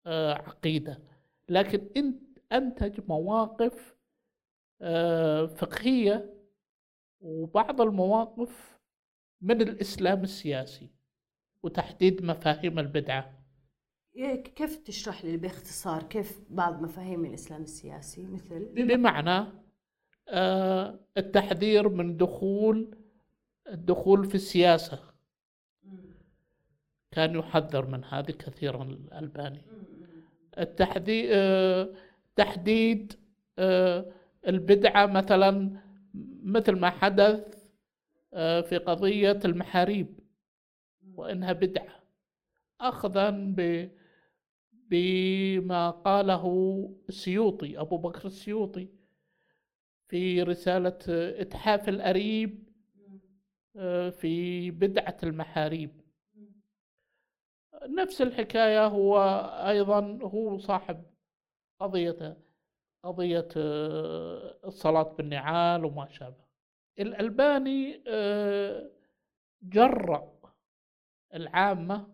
آه، 0.05 0.33
عقيدة. 0.33 0.99
لكن 1.49 2.13
أنتج 2.51 2.99
مواقف 3.07 3.95
آه، 4.81 5.45
فقهية 5.45 6.33
وبعض 7.21 7.81
المواقف 7.81 8.79
من 9.41 9.61
الإسلام 9.61 10.23
السياسي 10.23 10.89
وتحديد 11.63 12.23
مفاهيم 12.23 12.79
البدعة. 12.79 13.39
إيه، 14.15 14.43
كيف 14.43 14.75
تشرح 14.75 15.25
لي 15.25 15.37
باختصار 15.37 16.03
كيف 16.03 16.39
بعض 16.49 16.81
مفاهيم 16.81 17.25
الإسلام 17.25 17.61
السياسي؟ 17.61 18.25
مثل؟ 18.25 18.65
بمعنى 18.65 19.45
آه، 20.29 20.99
التحذير 21.17 21.89
من 21.89 22.17
دخول 22.17 22.97
الدخول 23.67 24.25
في 24.25 24.35
السياسة. 24.35 25.08
كان 27.11 27.35
يحذر 27.35 27.85
من 27.85 28.03
هذه 28.03 28.31
كثيرا 28.31 28.83
الألباني. 28.83 29.61
التحذير 30.57 31.29
آه، 31.33 31.89
تحديد 32.35 33.13
آه، 33.59 34.05
البدعة 34.47 35.05
مثلا 35.05 35.79
مثل 36.43 36.71
ما 36.75 36.89
حدث 36.89 37.59
في 38.69 38.77
قضية 38.85 39.39
المحاريب 39.45 40.19
وإنها 41.15 41.53
بدعة. 41.53 41.99
أخذا 42.81 43.29
ب 43.29 43.89
بما 44.89 45.89
قاله 45.89 46.45
السيوطي 47.09 47.79
أبو 47.79 47.97
بكر 47.97 48.25
السيوطي 48.25 48.87
في 50.07 50.43
رسالة 50.43 50.97
إتحاف 51.41 51.89
الأريب 51.89 52.69
آه، 53.75 54.09
في 54.09 54.71
بدعة 54.71 55.17
المحاريب. 55.23 55.98
نفس 57.87 58.21
الحكاية 58.21 58.85
هو 58.87 59.19
أيضا 59.67 60.19
هو 60.21 60.57
صاحب 60.57 61.03
قضية 61.79 62.37
قضية 63.03 63.47
آه، 63.57 64.55
الصلاة 64.65 65.03
بالنعال 65.17 65.85
وما 65.85 66.07
شابه. 66.11 66.49
الألباني 66.99 68.03
آه، 68.07 68.89
جرأ 69.63 70.39
العامة 71.33 72.07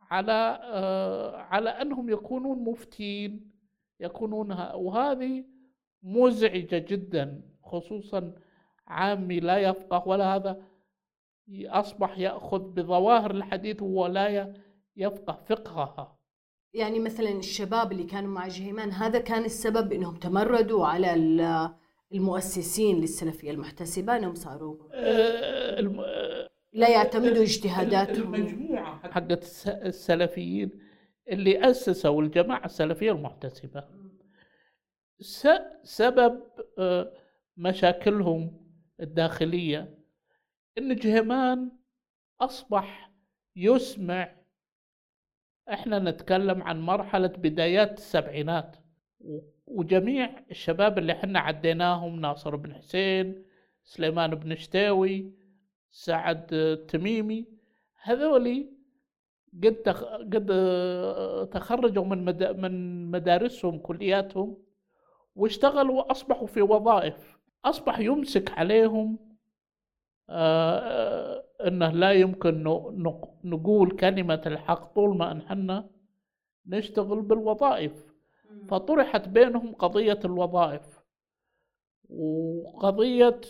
على 0.00 0.60
آه، 0.62 1.36
على 1.36 1.70
أنهم 1.70 2.10
يكونون 2.10 2.58
مفتين 2.58 3.50
يكونون 4.00 4.52
وهذه 4.74 5.44
مزعجة 6.02 6.78
جدا 6.88 7.42
خصوصا 7.62 8.32
عامي 8.86 9.40
لا 9.40 9.58
يفقه 9.58 10.08
ولا 10.08 10.34
هذا 10.36 10.62
أصبح 11.50 12.18
يأخذ 12.18 12.58
بظواهر 12.58 13.30
الحديث 13.30 13.82
ولا 13.82 14.54
يفقه 14.96 15.44
فقهها. 15.48 16.18
يعني 16.74 16.98
مثلا 16.98 17.30
الشباب 17.30 17.92
اللي 17.92 18.04
كانوا 18.04 18.30
مع 18.30 18.48
جهيمان 18.48 18.90
هذا 18.90 19.18
كان 19.18 19.44
السبب 19.44 19.92
إنهم 19.92 20.16
تمردوا 20.16 20.86
على 20.86 21.14
المؤسسين 22.12 23.00
للسلفية 23.00 23.50
المحتسبة 23.50 24.16
إنهم 24.16 24.34
صاروا 24.34 24.76
آه، 24.92 26.48
لا 26.72 26.88
يعتمدوا 26.88 27.42
اجتهاداتهم. 27.42 28.34
المجموعة 28.34 29.10
حقت 29.10 29.66
السلفيين 29.68 30.70
اللي 31.28 31.70
أسسوا 31.70 32.22
الجماعة 32.22 32.64
السلفية 32.64 33.12
المحتسبة. 33.12 33.84
سبب 35.82 36.42
آه، 36.78 37.12
مشاكلهم 37.56 38.66
الداخلية 39.00 39.98
إن 40.78 40.96
جهمان 40.96 41.70
أصبح 42.40 43.12
يسمع 43.56 44.35
إحنا 45.72 45.98
نتكلم 45.98 46.62
عن 46.62 46.80
مرحلة 46.80 47.28
بدايات 47.28 47.98
السبعينات 47.98 48.76
وجميع 49.66 50.30
الشباب 50.50 50.98
اللي 50.98 51.12
إحنا 51.12 51.38
عديناهم 51.40 52.20
ناصر 52.20 52.56
بن 52.56 52.74
حسين 52.74 53.44
سليمان 53.84 54.34
بن 54.34 54.54
شتاوي 54.56 55.32
سعد 55.90 56.46
التميمي 56.52 57.46
هذولي 58.02 58.70
قد. 59.64 59.88
قد 60.34 60.46
تخرجوا 61.52 62.04
من. 62.04 62.24
من 62.60 63.06
مدارسهم 63.10 63.78
كلياتهم 63.78 64.56
واشتغلوا 65.34 65.98
وأصبحوا 66.02 66.46
في 66.46 66.62
وظائف 66.62 67.36
أصبح 67.64 67.98
يمسك 67.98 68.50
عليهم 68.50 69.18
إنه 70.30 71.88
لا 71.90 72.12
يمكن 72.12 72.62
نقول 73.44 73.90
كلمة 73.90 74.42
الحق 74.46 74.94
طول 74.94 75.16
ما 75.16 75.32
انحنا 75.32 75.88
نشتغل 76.66 77.22
بالوظائف. 77.22 78.06
فطرحت 78.68 79.28
بينهم 79.28 79.74
قضية 79.74 80.18
الوظائف. 80.24 81.02
وقضية 82.08 83.40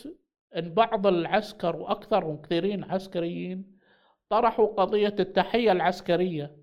أن 0.57 0.73
بعض 0.73 1.07
العسكر 1.07 1.75
وأكثرهم 1.75 2.41
كثيرين 2.41 2.83
عسكريين 2.83 3.77
طرحوا 4.29 4.67
قضية 4.67 5.15
التحية 5.19 5.71
العسكرية. 5.71 6.57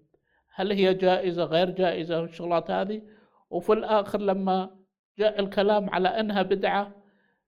هل 0.55 0.73
هي 0.73 0.95
جائزة 0.95 1.45
غير 1.45 1.71
جائزة 1.71 2.21
والشغلات 2.21 2.71
هذه؟ 2.71 3.03
وفي 3.51 3.73
الآخر 3.73 4.21
لما 4.21 4.77
جاء 5.19 5.41
الكلام 5.41 5.91
على 5.91 6.09
أنها 6.09 6.43
بدعة 6.43 7.04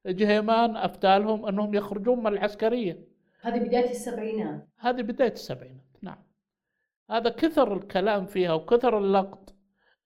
جهيمان 0.07 0.77
أفتالهم 0.77 1.47
أنهم 1.47 1.75
يخرجون 1.75 2.19
من 2.21 2.27
العسكرية. 2.27 3.05
هذه 3.41 3.59
بداية 3.59 3.91
السبعينات. 3.91 4.69
هذه 4.79 5.03
بداية 5.03 5.33
السبعينات 5.33 5.85
نعم. 6.03 6.19
هذا 7.11 7.31
كثر 7.31 7.77
الكلام 7.77 8.27
فيها 8.27 8.53
وكثر 8.53 8.99
اللقط 8.99 9.55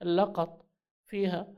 اللقط 0.03 0.67
فيها 1.07 1.53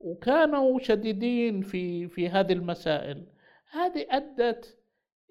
وكانوا 0.00 0.78
شديدين 0.78 1.62
في 1.62 2.08
في 2.08 2.28
هذه 2.28 2.52
المسائل. 2.52 3.26
هذه 3.70 4.06
أدت 4.10 4.78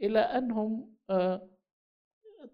إلى 0.01 0.19
أنهم 0.19 0.95
آه، 1.09 1.47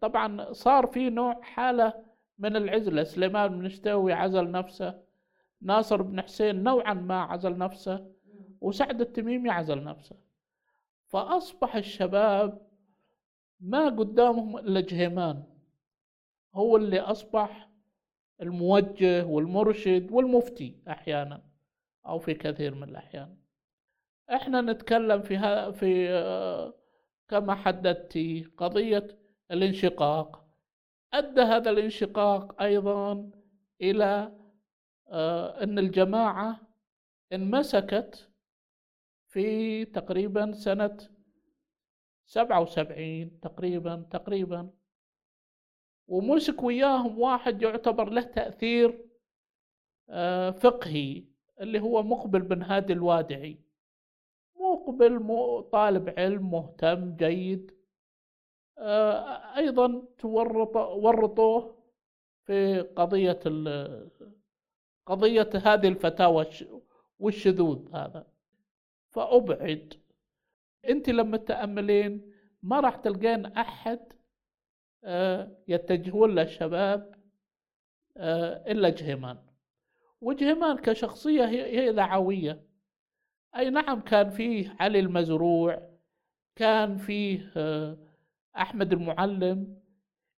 طبعا 0.02 0.54
صار 0.54 0.88
في 0.88 1.10
نوع 1.10 1.42
حالة 1.42 1.94
من 2.38 2.56
العزلة. 2.56 3.04
سليمان 3.04 3.60
بن 3.60 3.70
شتاوي 3.70 4.14
عزل 4.14 4.52
نفسه 4.52 5.08
ناصر 5.62 6.02
بن 6.02 6.22
حسين 6.22 6.64
نوعا 6.64 6.94
ما 6.94 7.22
عزل 7.22 7.58
نفسه 7.58 8.17
وسعد 8.62 9.02
التميمي 9.02 9.50
عزل 9.50 9.84
نفسه. 9.84 10.16
فأصبح 11.08 11.76
الشباب 11.76 12.68
ما 13.60 13.86
قدامهم 13.86 14.58
إلا 14.58 14.82
جهيمان. 14.82 15.44
هو 16.54 16.78
اللي 16.78 17.00
أصبح 17.00 17.70
الموجه 18.42 19.26
والمرشد 19.26 20.12
والمفتي 20.12 20.76
أحيانا 20.88 21.42
أو 22.06 22.20
في 22.20 22.34
كثير 22.34 22.76
من 22.76 22.84
الأحيان. 22.90 23.38
إحنا 24.34 24.62
نتكلم 24.62 25.22
في 25.22 25.38
ها 25.38 25.72
في 25.72 26.10
آه، 26.10 26.74
كما 27.28 27.56
حددت 27.56 28.18
قضية 28.58 29.08
الانشقاق. 29.52 30.48
أدى 31.14 31.42
هذا 31.42 31.70
الانشقاق 31.70 32.62
أيضا 32.62 33.30
إلى 33.82 34.32
آه، 35.10 35.64
أن 35.64 35.80
الجماعة 35.80 36.60
انمسكت 37.34 38.30
في 39.38 39.86
تقريبا 39.86 40.52
سنة 40.52 40.98
سبعة 42.26 42.62
وسبعين 42.62 43.40
تقريبا 43.40 44.06
تقريبا. 44.12 44.70
ومسك 46.08 46.64
وياهم 46.64 47.20
واحد 47.20 47.62
يعتبر 47.62 48.10
له 48.10 48.22
تأثير 48.22 49.06
آه، 50.10 50.50
فقهي 50.52 51.24
اللي 51.62 51.80
هو 51.80 52.04
مقبل 52.04 52.42
بن 52.42 52.62
هادي 52.64 52.94
الوادعي. 52.94 53.60
مقبل 54.56 55.20
طالب 55.72 56.20
علم 56.20 56.52
مهتم 56.52 57.16
جيد. 57.16 57.72
آه، 58.78 59.58
أيضا 59.58 60.04
تورط 60.18 60.76
ورطوه 60.76 61.84
في 62.46 62.82
قضية 62.82 63.40
قضية 65.06 65.50
هذه 65.56 65.88
الفتاوى 65.88 66.48
الش- 66.48 66.66
والشذوذ 67.20 67.96
هذا. 67.96 68.37
فأبعد. 69.10 69.94
أنت 70.90 71.10
لما 71.10 71.38
تأملين 71.38 72.32
ما 72.64 72.80
راح 72.80 72.96
تلقين 72.96 73.46
أحد 73.46 74.00
آه، 75.04 75.58
يتجهون 75.68 76.36
له 76.36 76.42
الشباب 76.42 77.16
آه، 78.18 78.72
إلا 78.72 78.90
جهيمان. 78.90 79.38
وجهيمان 80.22 80.78
كشخصية 80.78 81.46
هي 81.46 81.92
دعوية. 81.92 82.64
أي 83.56 83.70
نعم 83.70 84.02
كان 84.02 84.30
فيه 84.30 84.76
علي 84.80 85.00
المزروع 85.00 85.90
كان 86.56 86.98
فيه 86.98 87.52
آه، 87.58 87.98
أحمد 88.58 88.94
المعلم 88.94 89.78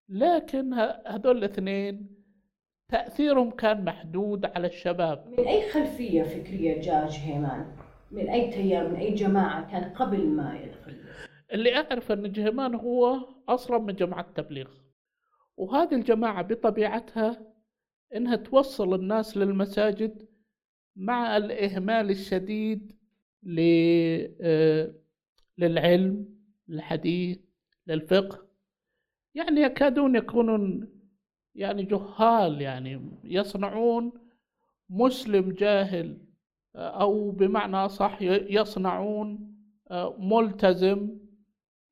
لكن 0.09 0.73
هذول 1.07 1.37
الاثنين 1.37 2.07
تأثيرهم 2.87 3.51
كان 3.51 3.85
محدود 3.85 4.45
على 4.45 4.67
الشباب. 4.67 5.27
من 5.27 5.47
أي 5.47 5.71
خلفية 5.71 6.23
فكرية 6.23 6.81
جاء 6.81 7.07
جهيمان؟ 7.07 7.75
من 8.11 8.29
أي 8.29 8.51
تيار 8.51 8.89
من 8.89 8.95
أي 8.95 9.13
جماعة 9.13 9.71
كان 9.71 9.93
قبل 9.93 10.27
ما 10.27 10.59
يدخل؟ 10.59 10.95
اللي 11.53 11.75
أعرف 11.75 12.11
أن 12.11 12.31
جهيمان 12.31 12.75
هو 12.75 13.27
أصلا 13.47 13.77
من 13.77 13.95
جماعة 13.95 14.21
التبليغ 14.21 14.67
وهذه 15.57 15.95
الجماعة 15.95 16.41
بطبيعتها 16.41 17.53
إنها 18.15 18.35
توصل 18.35 18.93
الناس 18.93 19.37
للمساجد 19.37 20.27
مع 20.95 21.37
الإهمال 21.37 22.09
الشديد 22.09 22.99
آه، 23.57 24.93
للعلم 25.57 26.25
للحديث 26.67 27.39
للفقه 27.87 28.47
يعني 29.35 29.61
يكادون 29.61 30.15
يكونون 30.15 30.89
يعني 31.55 31.83
جهال 31.83 32.61
يعني 32.61 33.11
يصنعون 33.23 34.11
مسلم 34.89 35.51
جاهل 35.51 36.17
أو 36.75 37.31
بمعنى 37.31 37.75
أصح 37.77 38.21
ي- 38.21 38.47
يصنعون 38.55 39.55
آه، 39.91 40.15
ملتزم 40.19 41.09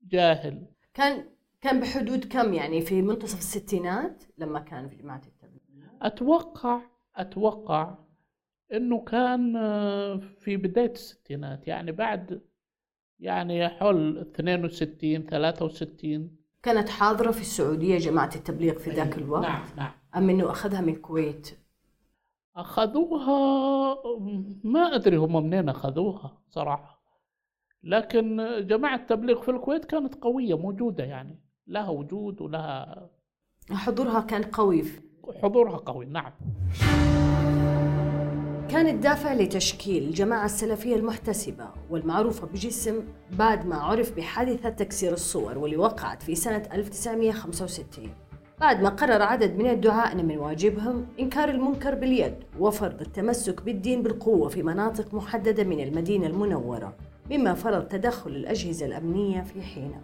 جاهل 0.03 0.65
كان 0.93 1.25
كان 1.61 1.79
بحدود 1.79 2.25
كم 2.25 2.53
يعني 2.53 2.81
في 2.81 3.01
منتصف 3.01 3.37
الستينات 3.39 4.23
لما 4.37 4.59
كان 4.59 4.89
في 4.89 4.95
جماعة 4.95 5.21
التبليغ؟ 5.27 5.87
أتوقع 6.01 6.81
أتوقع 7.15 7.97
إنه 8.73 8.99
كان 9.03 9.55
آه، 9.55 10.21
في 10.39 10.57
بداية 10.57 10.91
الستينات 10.91 11.67
يعني 11.67 11.91
بعد 11.91 12.41
يعني 13.19 13.69
حول 13.69 14.17
62 14.17 15.23
63 15.27 16.37
كانت 16.63 16.89
حاضرة 16.89 17.31
في 17.31 17.41
السعودية 17.41 17.97
جماعة 17.97 18.31
التبليغ 18.35 18.77
في 18.79 18.89
ذاك 18.89 19.17
الوقت؟ 19.17 19.43
نعم 19.43 19.63
نعم 19.77 19.91
أم 20.15 20.29
إنه 20.29 20.51
أخذها 20.51 20.81
من 20.81 20.93
الكويت؟ 20.93 21.57
أخذوها 22.57 23.97
ما 24.63 24.95
أدري 24.95 25.17
هم 25.17 25.43
منين 25.43 25.69
أخذوها 25.69 26.37
صراحة. 26.49 26.97
لكن 27.83 28.37
جماعة 28.67 28.95
التبليغ 28.95 29.41
في 29.41 29.51
الكويت 29.51 29.85
كانت 29.85 30.15
قوية 30.15 30.57
موجودة 30.57 31.03
يعني 31.03 31.39
لها 31.67 31.89
وجود 31.89 32.41
ولها 32.41 33.09
حضورها 33.71 34.19
كان 34.21 34.43
قوي. 34.43 34.83
حضورها 35.43 35.77
قوي 35.77 36.05
نعم. 36.05 36.31
كان 38.69 38.87
الدافع 38.87 39.33
لتشكيل 39.33 40.03
الجماعة 40.03 40.45
السلفية 40.45 40.95
المحتسبة 40.95 41.69
والمعروفة 41.89 42.47
بجسم 42.47 43.03
بعد 43.31 43.65
ما 43.65 43.75
عرف 43.75 44.15
بحادثة 44.17 44.69
تكسير 44.69 45.13
الصور 45.13 45.57
واللي 45.57 45.77
وقعت 45.77 46.23
في 46.23 46.35
سنة 46.35 46.69
1965 46.73 48.09
بعد 48.61 48.81
ما 48.81 48.89
قرر 48.89 49.21
عدد 49.21 49.57
من 49.57 49.69
الدعاة 49.69 50.11
أن 50.11 50.25
من 50.25 50.37
واجبهم 50.37 51.07
إنكار 51.19 51.49
المنكر 51.49 51.95
باليد 51.95 52.35
وفرض 52.59 53.01
التمسك 53.01 53.61
بالدين 53.61 54.03
بالقوة 54.03 54.49
في 54.49 54.63
مناطق 54.63 55.13
محددة 55.13 55.63
من 55.63 55.79
المدينة 55.79 56.27
المنورة 56.27 56.95
مما 57.31 57.53
فرض 57.53 57.87
تدخل 57.87 58.29
الأجهزة 58.31 58.85
الأمنية 58.85 59.41
في 59.41 59.61
حينه. 59.61 60.01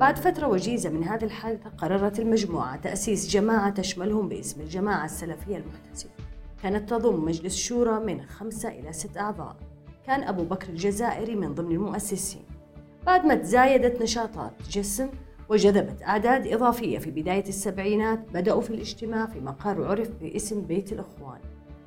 بعد 0.00 0.18
فترة 0.18 0.46
وجيزة 0.48 0.90
من 0.90 1.04
هذه 1.04 1.24
الحادثة 1.24 1.70
قررت 1.70 2.20
المجموعة 2.20 2.76
تأسيس 2.76 3.28
جماعة 3.28 3.70
تشملهم 3.70 4.28
باسم 4.28 4.60
الجماعة 4.60 5.04
السلفية 5.04 5.56
المحتسبة. 5.56 6.10
كانت 6.62 6.90
تضم 6.90 7.24
مجلس 7.24 7.56
شورى 7.56 8.00
من 8.00 8.22
خمسة 8.22 8.68
إلى 8.68 8.92
ست 8.92 9.16
أعضاء. 9.16 9.56
كان 10.06 10.22
أبو 10.22 10.44
بكر 10.44 10.68
الجزائري 10.68 11.34
من 11.34 11.54
ضمن 11.54 11.72
المؤسسين. 11.72 12.42
بعد 13.06 13.26
ما 13.26 13.34
تزايدت 13.34 14.02
نشاطات 14.02 14.52
جسم 14.70 15.08
وجذبت 15.50 16.02
أعداد 16.02 16.46
إضافية 16.46 16.98
في 16.98 17.10
بداية 17.10 17.48
السبعينات 17.48 18.18
بدأوا 18.34 18.60
في 18.60 18.70
الاجتماع 18.70 19.26
في 19.26 19.40
مقر 19.40 19.84
عرف 19.84 20.10
باسم 20.20 20.62
بيت 20.62 20.92
الإخوان. 20.92 21.40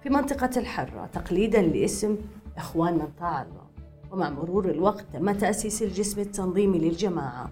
في 0.03 0.09
منطقة 0.09 0.49
الحرة 0.57 1.05
تقليدا 1.13 1.61
لاسم 1.61 2.17
إخوان 2.57 2.93
من 2.93 3.07
طاع 3.19 3.41
الله. 3.41 3.67
ومع 4.11 4.29
مرور 4.29 4.69
الوقت 4.69 5.05
تم 5.13 5.31
تأسيس 5.31 5.83
الجسم 5.83 6.21
التنظيمي 6.21 6.79
للجماعة 6.79 7.51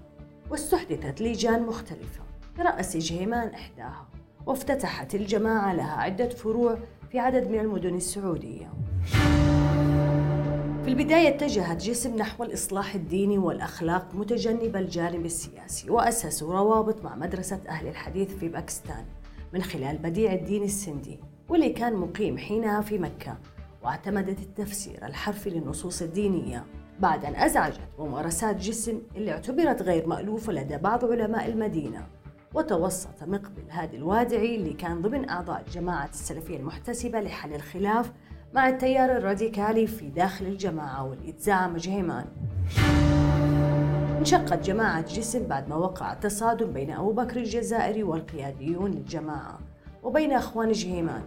واستحدثت 0.50 1.22
لجان 1.22 1.64
مختلفة. 1.64 2.22
برأس 2.58 2.98
جهيمان 2.98 3.48
إحداها. 3.48 4.08
وافتتحت 4.46 5.16
الجماعة 5.16 5.74
لها 5.74 6.02
عدة 6.02 6.30
فروع 6.30 6.78
في 7.12 7.20
عدد 7.20 7.48
من 7.48 7.60
المدن 7.60 7.96
السعودية. 7.96 8.70
في 10.84 10.88
البداية 10.88 11.28
اتجهت 11.28 11.84
جسم 11.84 12.16
نحو 12.16 12.44
الإصلاح 12.44 12.96
الديني 12.96 13.38
والأخلاق 13.38 14.16
متجنبة 14.16 14.80
الجانب 14.80 15.26
السياسي 15.26 15.90
وأسسوا 15.90 16.54
روابط 16.54 17.04
مع 17.04 17.16
مدرسة 17.16 17.60
أهل 17.70 17.88
الحديث 17.88 18.36
في 18.36 18.50
باكستان 18.50 19.06
من 19.54 19.62
خلال 19.62 19.98
بديع 19.98 20.34
الدين 20.34 20.64
السندي 20.64 21.20
واللي 21.50 21.70
كان 21.70 21.96
مقيم 21.96 22.38
حينها 22.38 22.82
في 22.82 22.98
مكة 22.98 23.38
واعتمدت 23.84 24.40
التفسير 24.40 25.06
الحرفي 25.06 25.50
للنصوص 25.50 26.02
الدينية. 26.02 26.66
بعد 27.00 27.26
أن 27.26 27.36
أزعجت 27.36 27.80
ممارسات 28.00 28.56
جسم 28.56 29.02
اللي 29.16 29.32
اعتبرت 29.32 29.82
غير 29.82 30.08
مألوفة 30.08 30.54
لدى 30.54 30.78
بعض 30.78 31.12
علماء 31.12 31.50
المدينة 31.50 32.08
وتوسط 32.54 33.24
مقبل 33.24 33.70
هادي 33.70 33.98
الوادعي 33.98 34.56
اللي 34.56 34.74
كان 34.74 35.02
ضمن 35.02 35.30
أعضاء 35.30 35.66
جماعة 35.74 36.10
السلفية 36.10 36.58
المحتسبة 36.58 37.20
لحل 37.20 37.54
الخلاف 37.54 38.12
مع 38.54 38.70
التيار 38.70 39.18
الراديكالي 39.18 39.88
في 39.88 40.10
داخل 40.10 40.46
الجماعة 40.46 41.04
واللي 41.04 41.32
تزعم 41.32 41.78
جهيمان. 41.78 42.26
انشقت 44.20 44.66
جماعة 44.66 45.02
جسم 45.14 45.48
بعد 45.48 45.70
ما 45.70 45.76
وقع 45.76 46.14
تصادم 46.14 46.72
بين 46.72 46.92
أبو 46.92 47.12
بكر 47.12 47.38
الجزائري 47.38 48.04
والقياديون 48.04 48.92
للجماعة 48.92 49.60
وبين 50.04 50.32
أخوان 50.32 50.72
جهيمان. 50.72 51.22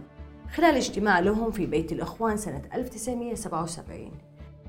خلال 0.53 0.75
اجتماع 0.75 1.19
لهم 1.19 1.51
في 1.51 1.65
بيت 1.65 1.91
الإخوان 1.91 2.37
سنة 2.37 2.61
1977 2.73 4.11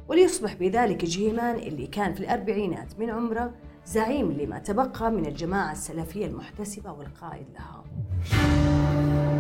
وليصبح 0.08 0.54
بذلك 0.54 1.04
جهيمان 1.04 1.56
اللي 1.56 1.86
كان 1.86 2.14
في 2.14 2.20
الأربعينات 2.20 2.98
من 2.98 3.10
عمره 3.10 3.52
زعيم 3.86 4.32
لما 4.32 4.58
تبقى 4.58 5.10
من 5.10 5.26
الجماعة 5.26 5.72
السلفية 5.72 6.26
المحتسبة 6.26 6.92
والقائد 6.92 7.46
لها. 7.54 7.84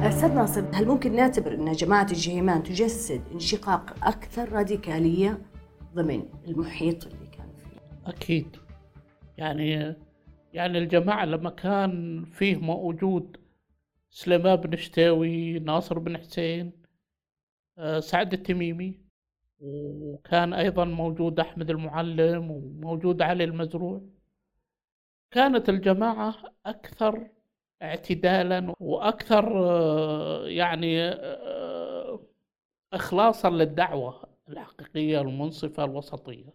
أستاذ 0.08 0.34
ناصر 0.34 0.64
هل 0.72 0.86
ممكن 0.86 1.16
نعتبر 1.16 1.54
أن 1.54 1.72
جماعة 1.72 2.06
الجهيمان 2.10 2.62
تجسد 2.62 3.22
انشقاق 3.32 3.94
أكثر 4.06 4.52
راديكالية 4.52 5.38
ضمن 5.94 6.22
المحيط 6.48 7.06
اللي 7.06 7.26
كان 7.32 7.46
فيه؟ 7.56 8.10
أكيد. 8.10 8.56
يعني 9.38 9.96
يعني 10.52 10.78
الجماعة 10.78 11.24
لما 11.24 11.50
كان 11.50 12.24
فيه 12.32 12.56
موجود 12.56 13.36
سليمان 14.10 14.56
بن 14.56 14.76
شتاوي 14.76 15.58
ناصر 15.58 15.98
بن 15.98 16.18
حسين 16.18 16.72
آه، 17.78 18.00
سعد 18.00 18.32
التميمي 18.32 19.00
وكان 19.60 20.52
أيضا 20.52 20.84
موجود 20.84 21.40
أحمد 21.40 21.70
المعلم 21.70 22.50
وموجود 22.50 23.22
علي 23.22 23.44
المزروع. 23.44 24.15
كانت 25.30 25.68
الجماعة 25.68 26.34
أكثر 26.66 27.28
اعتدالا 27.82 28.74
وأكثر 28.80 29.64
آه، 29.70 30.46
يعني 30.48 31.02
آه، 31.02 32.20
إخلاصا 32.92 33.50
للدعوة 33.50 34.28
الحقيقية 34.48 35.20
المنصفة 35.20 35.84
الوسطية. 35.84 36.54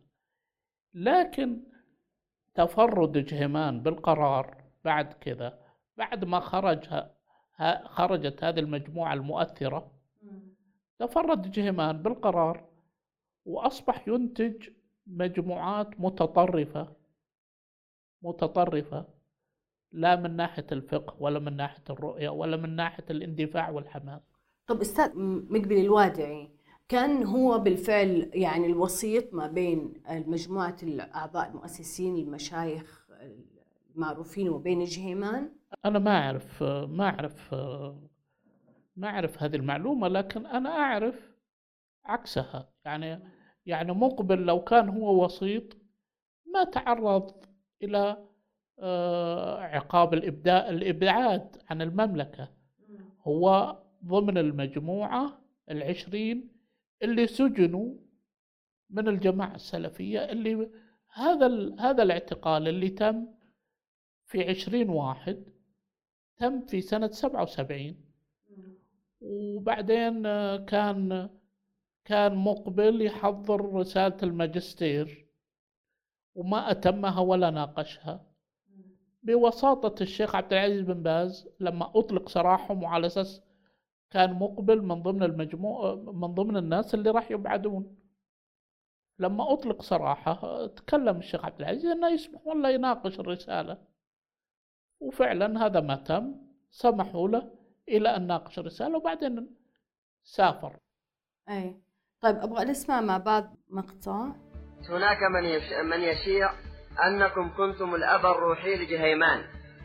لكن 0.93 1.63
تفرد 2.53 3.17
جهيمان 3.17 3.83
بالقرار 3.83 4.63
بعد 4.85 5.13
كذا 5.13 5.59
بعد 5.97 6.25
ما 6.25 6.39
خرج 6.39 7.05
خرجت 7.85 8.43
هذه 8.43 8.59
المجموعة 8.59 9.13
المؤثرة 9.13 9.91
تفرد 10.99 11.51
جهيمان 11.51 12.01
بالقرار 12.01 12.69
وأصبح 13.45 14.07
ينتج 14.07 14.69
مجموعات 15.07 15.99
متطرفة 15.99 16.95
متطرفة 18.21 19.05
لا 19.91 20.15
من 20.15 20.35
ناحية 20.35 20.65
الفقه 20.71 21.15
ولا 21.19 21.39
من 21.39 21.55
ناحية 21.55 21.83
الرؤية 21.89 22.29
ولا 22.29 22.57
من 22.57 22.75
ناحية 22.75 23.05
الاندفاع 23.09 23.69
والحماس. 23.69 24.21
طب 24.67 24.81
أستاذ 24.81 25.11
مقبل 25.49 25.77
الوادعي 25.77 26.49
كان 26.89 27.23
هو 27.23 27.59
بالفعل 27.59 28.31
يعني 28.33 28.65
الوسيط 28.65 29.33
ما 29.33 29.47
بين 29.47 29.93
مجموعة 30.09 30.75
الأعضاء 30.83 31.49
المؤسسين 31.49 32.15
المشايخ 32.17 33.07
المعروفين 33.95 34.49
وبين 34.49 34.81
الجهيمان 34.81 35.49
أنا 35.85 35.99
ما 35.99 36.17
أعرف 36.17 36.63
ما 36.63 37.09
أعرف 37.09 37.53
ما 38.95 39.07
أعرف 39.07 39.43
هذه 39.43 39.55
المعلومة 39.55 40.07
لكن 40.07 40.45
أنا 40.45 40.69
أعرف 40.69 41.31
عكسها. 42.05 42.69
يعني 42.85 43.19
يعني 43.65 43.91
مقبل 43.93 44.45
لو 44.45 44.63
كان 44.63 44.89
هو 44.89 45.25
وسيط 45.25 45.77
ما 46.53 46.63
تعرض 46.63 47.31
إلى 47.83 48.27
آه، 48.79 49.59
عقاب 49.59 50.13
الإبداء 50.13 50.69
الإبعاد 50.69 51.57
عن 51.69 51.81
المملكة. 51.81 52.49
هو 53.21 53.77
ضمن 54.05 54.37
المجموعة 54.37 55.41
العشرين 55.71 56.51
اللي 57.03 57.27
سجنوا 57.27 57.93
من 58.89 59.07
الجماعة 59.07 59.55
السلفية 59.55 60.19
اللي 60.19 60.69
هذا 61.13 61.75
هذا 61.79 62.03
الاعتقال 62.03 62.67
اللي 62.67 62.89
تم 62.89 63.27
في 64.25 64.49
عشرين 64.49 64.89
واحد 64.89 65.43
تم 66.37 66.65
في 66.65 66.81
سنة 66.81 67.07
سبعة 67.07 67.43
وسبعين. 67.43 68.05
وبعدين 69.21 70.25
آه، 70.25 70.57
كان 70.57 71.29
كان 72.05 72.35
مقبل 72.35 73.01
يحضر 73.01 73.73
رسالة 73.73 74.17
الماجستير. 74.23 75.27
وما 76.35 76.71
أتمها 76.71 77.19
ولا 77.19 77.49
ناقشها. 77.49 78.25
بوساطة 79.23 80.03
الشيخ 80.03 80.35
عبد 80.35 80.53
العزيز 80.53 80.81
بن 80.81 81.03
باز 81.03 81.49
لما 81.59 81.91
أطلق 81.95 82.29
سراحهم 82.29 82.83
وعلى 82.83 83.07
أساس 83.07 83.41
كان 84.09 84.33
مقبل 84.33 84.81
من 84.81 85.01
ضمن 85.01 85.23
المجموع 85.23 85.95
من 85.95 86.27
ضمن 86.33 86.57
الناس 86.57 86.93
اللي 86.93 87.09
راح 87.11 87.31
يبعدون. 87.31 87.97
لما 89.19 89.53
أطلق 89.53 89.81
سراحة 89.81 90.67
تكلم 90.67 91.17
الشيخ 91.17 91.45
عبد 91.45 91.59
العزيز 91.59 91.85
أنه 91.85 92.09
يسمح 92.09 92.47
والله 92.47 92.69
يناقش 92.69 93.19
الرسالة. 93.19 93.77
وفعلا 94.99 95.65
هذا 95.65 95.79
ما 95.79 95.95
تم 95.95 96.35
سمحوا 96.71 97.27
له 97.27 97.51
إلى 97.89 98.15
أن 98.15 98.27
ناقش 98.27 98.59
الرسالة 98.59 98.97
وبعدين 98.97 99.55
سافر. 100.23 100.79
أي. 101.49 101.81
طيب 102.21 102.35
أبغى 102.35 102.65
نسمع 102.65 103.01
مع 103.01 103.17
بعض 103.17 103.55
مقطع. 103.69 104.31
هناك 104.89 105.17
من. 105.33 105.43
من 105.89 106.01
يشيع 106.01 106.49
أنكم 107.05 107.49
كنتم 107.57 107.95
الأب 107.95 108.25
الروحي 108.25 108.75
لجهيمان 108.75 109.41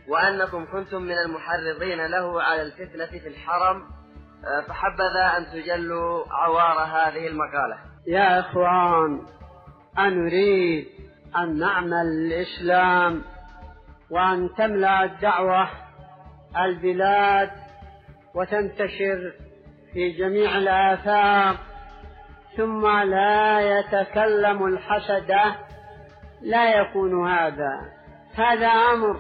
وأنكم 0.09 0.67
كنتم 0.73 1.03
من 1.03 1.15
المحرضين 1.27 2.07
له 2.07 2.43
على 2.43 2.63
الفتنة 2.63 3.07
في 3.07 3.29
الحرم 3.29 3.83
آه، 4.45 4.61
فحبذا 4.69 5.37
أن 5.39 5.47
تجلوا 5.47 6.25
عوار 6.31 6.79
هذه 6.79 7.27
المقالة 7.27 7.79
يا 8.07 8.41
إخوان 8.41 9.27
أنريد 9.99 10.87
أن 11.37 11.59
نعمل 11.59 12.07
الإسلام 12.27 13.23
وأن 14.11 14.51
تملأ 14.59 15.05
الدعوة 15.05 15.69
البلاد 16.57 17.51
وتنتشر 18.35 19.33
في 19.93 20.11
جميع 20.11 20.59
الآفاق 20.59 21.57
ثم 22.57 22.87
لا 22.87 23.61
يتكلم 23.61 24.67
الحسد 24.67 25.35
لا 26.43 26.81
يكون 26.81 27.29
هذا. 27.29 27.97
هذا 28.35 28.67
أمر 28.67 29.17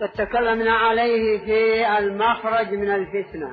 قد 0.00 0.08
تكلمنا 0.08 0.72
عليه 0.72 1.38
في 1.38 1.98
المخرج 1.98 2.74
من 2.74 2.90
الفتنة 2.90 3.50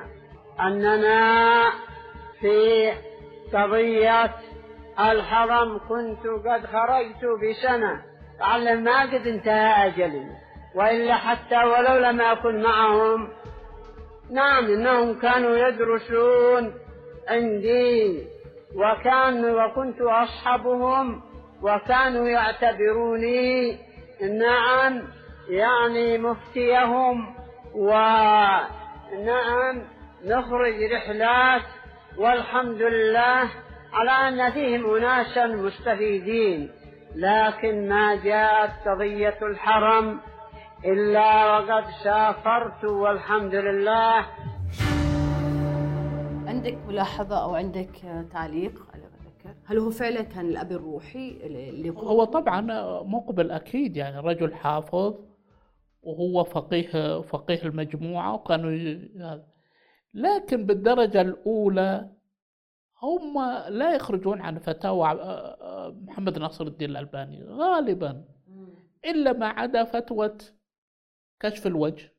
أننا 0.60 1.72
في 2.40 2.92
قضية 3.54 4.34
الحرم 5.00 5.78
كنت 5.88 6.26
قد 6.26 6.66
خرجت 6.66 7.24
بسنة 7.42 8.02
لعل 8.40 8.84
ما 8.84 9.02
قد 9.02 9.26
انتهى 9.26 9.86
أجلي 9.86 10.26
وإلا 10.74 11.14
حتى 11.14 11.56
ولو 11.56 11.98
لم 11.98 12.20
أكن 12.20 12.62
معهم 12.62 13.28
نعم 14.30 14.64
إنهم 14.64 15.18
كانوا 15.20 15.56
يدرسون 15.56 16.74
عندي 17.28 18.26
وكان 18.76 19.44
وكنت 19.44 20.00
أصحبهم 20.00 21.22
وكانوا 21.62 22.28
يعتبروني 22.28 23.78
نعم 24.38 25.02
يعني 25.48 26.18
مفتيهم 26.18 27.34
ونعم 27.74 28.62
نخرج 30.24 30.92
رحلات 30.92 31.62
والحمد 32.18 32.82
لله 32.82 33.48
على 33.92 34.10
أن 34.10 34.52
فيهم 34.52 34.94
أناسا 34.94 35.46
مستفيدين. 35.46 36.70
لكن 37.16 37.88
ما 37.88 38.14
جاءت 38.24 38.70
قضية 38.88 39.38
الحرم 39.42 40.20
إلا 40.84 41.46
وقد 41.46 41.84
سافرت 42.04 42.84
والحمد 42.84 43.54
لله 43.54 44.26
عندك 46.58 46.78
ملاحظة 46.88 47.42
أو 47.42 47.54
عندك 47.54 47.90
تعليق؟ 48.32 48.86
على 48.94 49.02
ذكر 49.02 49.54
هل 49.64 49.78
هو 49.78 49.90
فعلا 49.90 50.22
كان 50.22 50.46
الأب 50.48 50.72
الروحي 50.72 51.30
اللي 51.30 51.90
هو 51.90 52.24
طبعا 52.24 52.60
مقبل 53.02 53.50
أكيد 53.50 53.96
يعني 53.96 54.18
رجل 54.18 54.54
حافظ 54.54 55.14
وهو 56.02 56.44
فقيه 56.44 57.20
فقيه 57.20 57.62
المجموعة 57.62 58.34
وكانوا 58.34 58.98
لكن 60.14 60.66
بالدرجة 60.66 61.20
الأولى 61.20 62.10
هم 63.02 63.34
لا 63.68 63.94
يخرجون 63.94 64.40
عن 64.40 64.58
فتاوى 64.58 65.14
محمد 66.06 66.38
ناصر 66.38 66.66
الدين 66.66 66.90
الألباني 66.90 67.42
غالبا. 67.44 68.24
إلا 69.04 69.32
ما 69.32 69.46
عدا 69.46 69.84
فتوى 69.84 70.36
كشف 71.40 71.66
الوجه. 71.66 72.12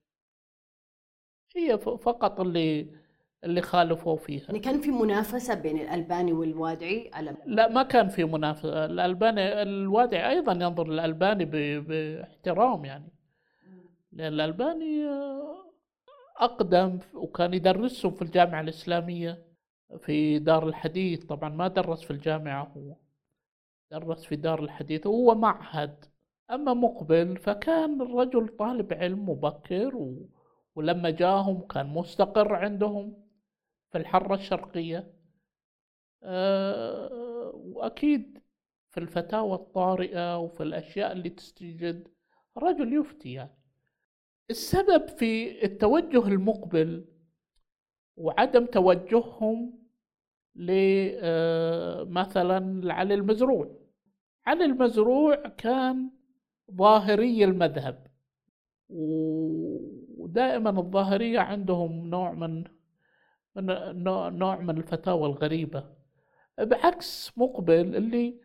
هي 1.55 1.77
فقط 1.77 2.39
اللي 2.39 2.98
اللي 3.43 3.61
خالفوا 3.61 4.17
فيها. 4.17 4.45
يعني 4.45 4.59
كان 4.59 4.81
في 4.81 4.91
منافسة 4.91 5.53
بين 5.53 5.79
الألباني 5.79 6.33
والوادعي 6.33 7.11
على 7.13 7.37
لا 7.45 7.67
ما 7.67 7.83
كان 7.83 8.09
في 8.09 8.23
منافسة. 8.23 8.85
الألباني 8.85 9.61
الوادعي 9.61 10.29
أيضا 10.29 10.51
ينظر 10.51 10.87
للألباني 10.87 11.45
باحترام 11.79 12.85
يعني. 12.85 13.11
لأن 14.11 14.33
الألباني 14.33 15.05
أقدم 16.37 16.99
وكان 17.13 17.53
يدرسهم 17.53 18.11
في 18.11 18.21
الجامعة 18.21 18.61
الإسلامية 18.61 19.45
في 19.99 20.39
دار 20.39 20.67
الحديث. 20.67 21.25
طبعا 21.25 21.49
ما 21.49 21.67
درس 21.67 22.01
في 22.01 22.11
الجامعة 22.11 22.71
هو 22.77 22.95
درس 23.91 24.25
في 24.25 24.35
دار 24.35 24.63
الحديث 24.63 25.07
وهو 25.07 25.35
معهد. 25.35 26.05
أما 26.51 26.73
مقبل 26.73 27.37
فكان 27.37 28.01
الرجل 28.01 28.47
طالب 28.47 28.93
علم 28.93 29.29
مبكر 29.29 29.95
و... 29.95 30.29
ولما 30.75 31.09
جاهم 31.09 31.61
كان 31.61 31.87
مستقر 31.87 32.55
عندهم. 32.55 33.28
في 33.91 33.97
الحرة 33.97 34.35
الشرقية. 34.35 35.13
أه 36.23 37.51
وأكيد 37.53 38.39
في 38.89 38.99
الفتاوى 38.99 39.53
الطارئة 39.53 40.37
وفي 40.37 40.63
الأشياء 40.63 41.11
اللي 41.11 41.29
تستجد 41.29 42.07
رجل 42.57 42.93
يفتي 42.93 43.33
يعني. 43.33 43.59
السبب 44.49 45.07
في 45.07 45.63
التوجه 45.65 46.27
المقبل 46.27 47.05
وعدم 48.17 48.65
توجههم 48.65 49.79
آه، 51.19 52.03
علي 52.91 53.13
المزروع. 53.13 53.79
علي 54.45 54.65
المزروع 54.65 55.35
كان 55.35 56.11
ظاهري 56.71 57.43
المذهب 57.43 58.07
ودائما 60.17 60.69
الظاهرية 60.69 61.39
عندهم 61.39 62.09
نوع 62.09 62.31
من 62.31 62.63
نوع 64.29 64.59
من 64.59 64.77
الفتاوى 64.77 65.29
الغريبة. 65.29 65.83
بعكس 66.59 67.37
مقبل 67.37 67.95
اللي 67.95 68.41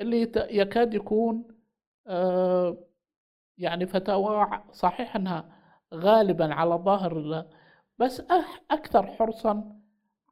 اللي 0.00 0.32
يكاد 0.36 0.94
يكون 0.94 1.48
آه، 2.06 2.76
يعني 3.58 3.86
فتاوى 3.86 4.62
صحيح 4.72 5.16
أنها 5.16 5.58
غالبا 5.94 6.54
على 6.54 6.74
ظاهر 6.74 7.46
بس 7.98 8.22
أكثر 8.70 9.06
حرصا 9.06 9.80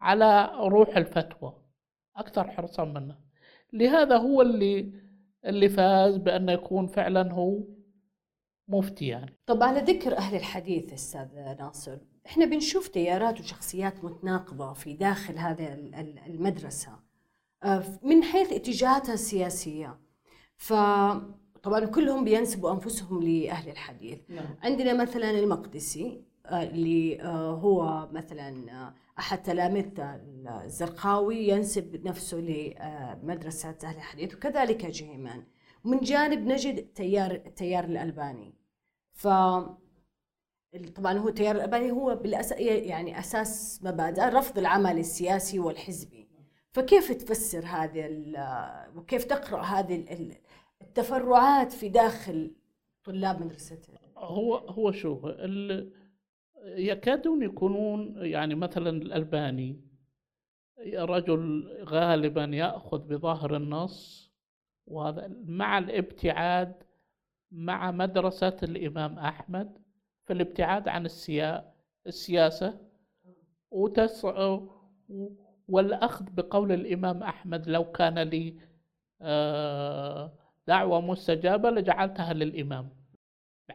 على 0.00 0.50
روح 0.59 0.96
الفتوى 0.96 1.62
أكثر 2.16 2.50
حرصا 2.50 2.85
منه. 2.85 3.18
لهذا 3.72 4.16
هو 4.16 4.42
اللي 4.42 4.92
اللي 5.44 5.68
فاز 5.68 6.16
بانه 6.16 6.52
يكون 6.52 6.87
فعلا 6.87 7.33
هو 7.33 7.59
مفتي 8.68 9.06
يعني. 9.06 9.38
طب 9.46 9.62
على 9.62 9.80
ذكر 9.80 10.16
أهل 10.16 10.37
الحديث 10.37 10.92
أستاذ 10.92 11.56
ناصر 11.59 11.98
إحنا 12.31 12.45
بنشوف 12.45 12.88
تيارات 12.88 13.40
وشخصيات 13.40 14.05
متناقضة 14.05 14.73
في 14.73 14.93
داخل 14.93 15.38
هذه 15.38 15.73
المدرسة 16.27 16.99
آه، 17.62 17.85
من 18.03 18.23
حيث 18.23 18.53
اتجاهاتها 18.53 19.14
السياسية. 19.14 20.01
فطبعا 20.57 21.85
كلهم 21.95 22.25
بينسبوا 22.25 22.73
أنفسهم 22.73 23.23
لأهل 23.23 23.71
الحديث. 23.71 24.19
نعم. 24.29 24.57
عندنا 24.62 24.93
مثلا 24.93 25.31
المقدسي 25.31 26.25
آه، 26.47 26.62
اللي 26.62 27.23
آه، 27.23 27.51
هو 27.51 28.09
مثلا 28.12 28.93
أحد 29.19 29.43
تلامذة 29.43 30.21
الزرقاوي 30.64 31.49
ينسب 31.49 32.07
نفسه 32.07 32.37
لمدرسة 32.37 33.77
أهل 33.85 33.97
الحديث 33.97 34.35
وكذلك 34.35 34.87
جهيمان. 34.87 35.45
ومن 35.85 36.01
جانب 36.01 36.47
نجد 36.47 36.87
تيار 36.87 37.31
التيار 37.31 37.85
الألباني. 37.85 38.55
ف 39.12 39.29
طبعا 40.96 41.18
هو 41.18 41.28
التيار 41.28 41.56
الألباني 41.56 41.90
هو 41.90 42.14
بالأس... 42.14 42.52
يعني 42.61 43.18
أساس 43.18 43.80
مبادئ 43.85 44.22
رفض 44.22 44.59
العمل 44.59 44.98
السياسي 44.98 45.59
والحزبي 45.59 46.28
فكيف 46.72 47.12
تفسر 47.12 47.64
هذه 47.66 48.06
وكيف 48.96 49.24
تقرأ 49.24 49.62
هذه 49.62 49.96
ال- 50.12 50.37
التفرعات 50.83 51.72
في 51.72 51.88
داخل 51.88 52.54
طلاب 53.04 53.42
مدرستين 53.42 53.94
هو 54.16 54.56
هو 54.56 54.92
شوف. 54.92 55.26
يكادون 56.64 57.42
يكونون 57.42 58.14
يعني 58.16 58.54
مثلا 58.54 58.90
الألباني 58.90 59.80
رجل 60.94 61.68
غالبا 61.85 62.44
يأخذ 62.44 62.98
بظاهر 62.98 63.56
النص 63.56 64.30
وهذا 64.87 65.30
مع 65.44 65.78
الابتعاد 65.78 66.83
مع 67.50 67.90
مدرسة 67.90 68.56
الإمام 68.62 69.18
أحمد 69.18 69.78
في 70.31 70.35
الابتعاد 70.35 70.88
عن 70.88 71.05
السيا... 71.07 71.73
السياسة 72.07 72.81
وتس... 73.71 74.27
والأخذ 75.69 76.25
بقول 76.31 76.73
الإمام 76.73 77.23
أحمد 77.23 77.69
لو 77.69 77.93
كان 77.93 78.19
لي 78.19 78.61
آه، 79.23 80.33
دعوة 80.66 81.01
مستجابة 81.01 81.71
لجعلتها 81.71 82.33
للإمام. 82.33 82.90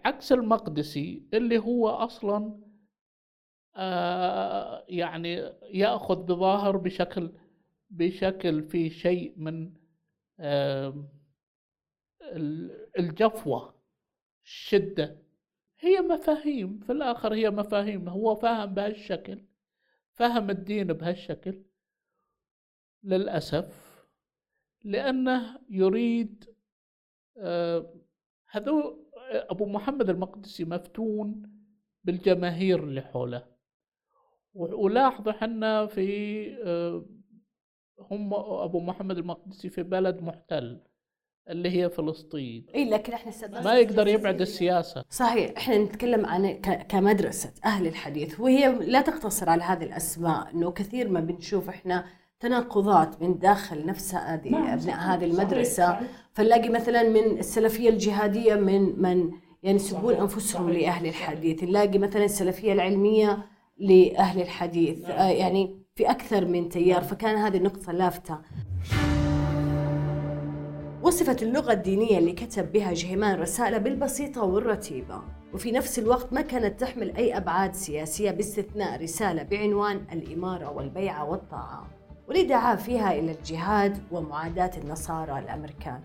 عكس 0.05 0.31
المقدسي 0.31 1.23
اللي 1.33 1.57
هو 1.57 1.89
أصلا 1.89 2.59
آه، 3.75 4.85
يعني 4.89 5.33
يأخذ 5.63 6.15
بظاهر 6.15 6.77
بشكل 6.77 7.31
بشكل 7.89 8.63
في 8.63 8.89
شيء 8.89 9.33
من 9.37 9.73
ال- 12.21 12.87
الجفوة 12.99 13.75
الشدة. 14.45 15.24
هي 15.85 16.01
مفاهيم 16.01 16.79
في 16.79 16.91
الآخر 16.91 17.33
هي 17.33 17.49
مفاهيم 17.49 18.09
هو 18.09 18.35
فاهم 18.35 18.73
بهالشكل 18.73 19.45
فهم 20.13 20.49
الدين 20.49 20.87
بهالشكل. 20.87 21.63
للأسف 23.03 23.95
لأنه 24.83 25.59
يريد 25.69 26.55
آه، 27.37 27.93
هذو 28.49 29.05
أبو 29.31 29.65
محمد 29.65 30.09
المقدسي 30.09 30.65
مفتون 30.65 31.51
بالجماهير 32.03 32.83
اللي 32.83 33.01
حوله. 33.01 33.47
ولاحظوا 34.53 35.33
حنا 35.33 35.85
في 35.85 36.47
آه، 36.63 37.05
هم 37.99 38.33
أبو 38.33 38.79
محمد 38.79 39.17
المقدسي 39.17 39.69
في 39.69 39.83
بلد 39.83 40.21
محتل. 40.21 40.83
اللي 41.49 41.69
هي 41.83 41.89
فلسطين 41.89 42.65
اي 42.75 42.89
لكن 42.89 43.13
إحنا 43.13 43.61
ما 43.63 43.73
يقدر 43.79 44.07
يبعد 44.07 44.41
السياسة 44.41 45.03
صحيح 45.09 45.51
إحنا 45.57 45.77
نتكلم 45.77 46.25
عن 46.25 46.47
ك- 46.51 46.87
كمدرسة 46.89 47.51
أهل 47.65 47.87
الحديث 47.87 48.39
وهي 48.39 48.67
لا 48.71 49.01
تقتصر 49.01 49.49
على 49.49 49.63
هذه 49.63 49.83
الأسماء 49.83 50.47
إنه 50.53 50.71
كثير 50.71 51.09
ما 51.09 51.19
بنشوف 51.19 51.69
إحنا 51.69 52.05
تناقضات 52.39 53.21
من 53.21 53.39
داخل 53.39 53.85
نفس 53.85 54.15
هذه 54.15 54.49
نعم، 54.49 54.63
أبناء 54.63 54.77
صحيح، 54.79 54.99
هذه 55.09 55.19
صحيح، 55.31 55.39
المدرسة 55.41 55.87
صحيح. 55.87 56.01
فنلاقي 56.33 56.69
مثلا 56.69 57.09
من 57.09 57.39
السلفية 57.39 57.89
الجهادية 57.89 58.55
من 58.55 59.01
من 59.01 59.31
ينسبون 59.63 60.11
صحيح، 60.13 60.21
أنفسهم 60.21 60.67
صحيح، 60.73 60.81
لأهل 60.83 61.13
صحيح. 61.13 61.29
الحديث 61.29 61.63
نلاقي 61.63 61.97
مثلا 61.97 62.25
السلفية 62.25 62.73
العلمية 62.73 63.45
لأهل 63.77 64.41
الحديث 64.41 65.01
نعم. 65.01 65.11
آه 65.11 65.29
يعني 65.29 65.79
في 65.95 66.09
أكثر 66.11 66.45
من 66.45 66.69
تيار 66.69 67.01
فكان 67.01 67.35
هذه 67.35 67.57
نقطة 67.57 67.91
لافتة 67.91 68.37
وصفت 71.05 71.43
اللغة 71.43 71.71
الدينية 71.71 72.17
اللي 72.17 72.31
كتب 72.31 72.71
بها 72.71 72.93
جهيمان 72.93 73.39
رسالة 73.39 73.77
بالبسيطة 73.77 74.43
والرتيبة. 74.43 75.21
وفي 75.53 75.71
نفس 75.71 75.99
الوقت 75.99 76.33
ما 76.33 76.41
كانت 76.41 76.79
تحمل 76.79 77.15
أي 77.15 77.37
أبعاد 77.37 77.73
سياسية 77.73 78.31
باستثناء 78.31 79.01
رسالة 79.01 79.43
بعنوان 79.43 80.01
الإمارة 80.11 80.71
والبيعة 80.71 81.23
والطاعة 81.29 81.87
واللي 82.27 82.43
دعا 82.43 82.75
فيها 82.75 83.11
إلى 83.11 83.31
الجهاد 83.31 84.03
ومعاداة 84.11 84.71
النصارى 84.77 85.39
الأمريكان. 85.39 86.01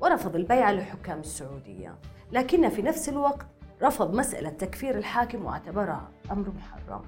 ورفض 0.00 0.36
البيعة 0.36 0.72
لحكام 0.72 1.20
السعودية. 1.20 1.94
لكن 2.32 2.68
في 2.68 2.82
نفس 2.82 3.08
الوقت 3.08 3.46
رفض 3.82 4.14
مسألة 4.14 4.48
تكفير 4.48 4.98
الحاكم 4.98 5.44
واعتبرها 5.44 6.08
أمر 6.30 6.46
محرم. 6.50 7.02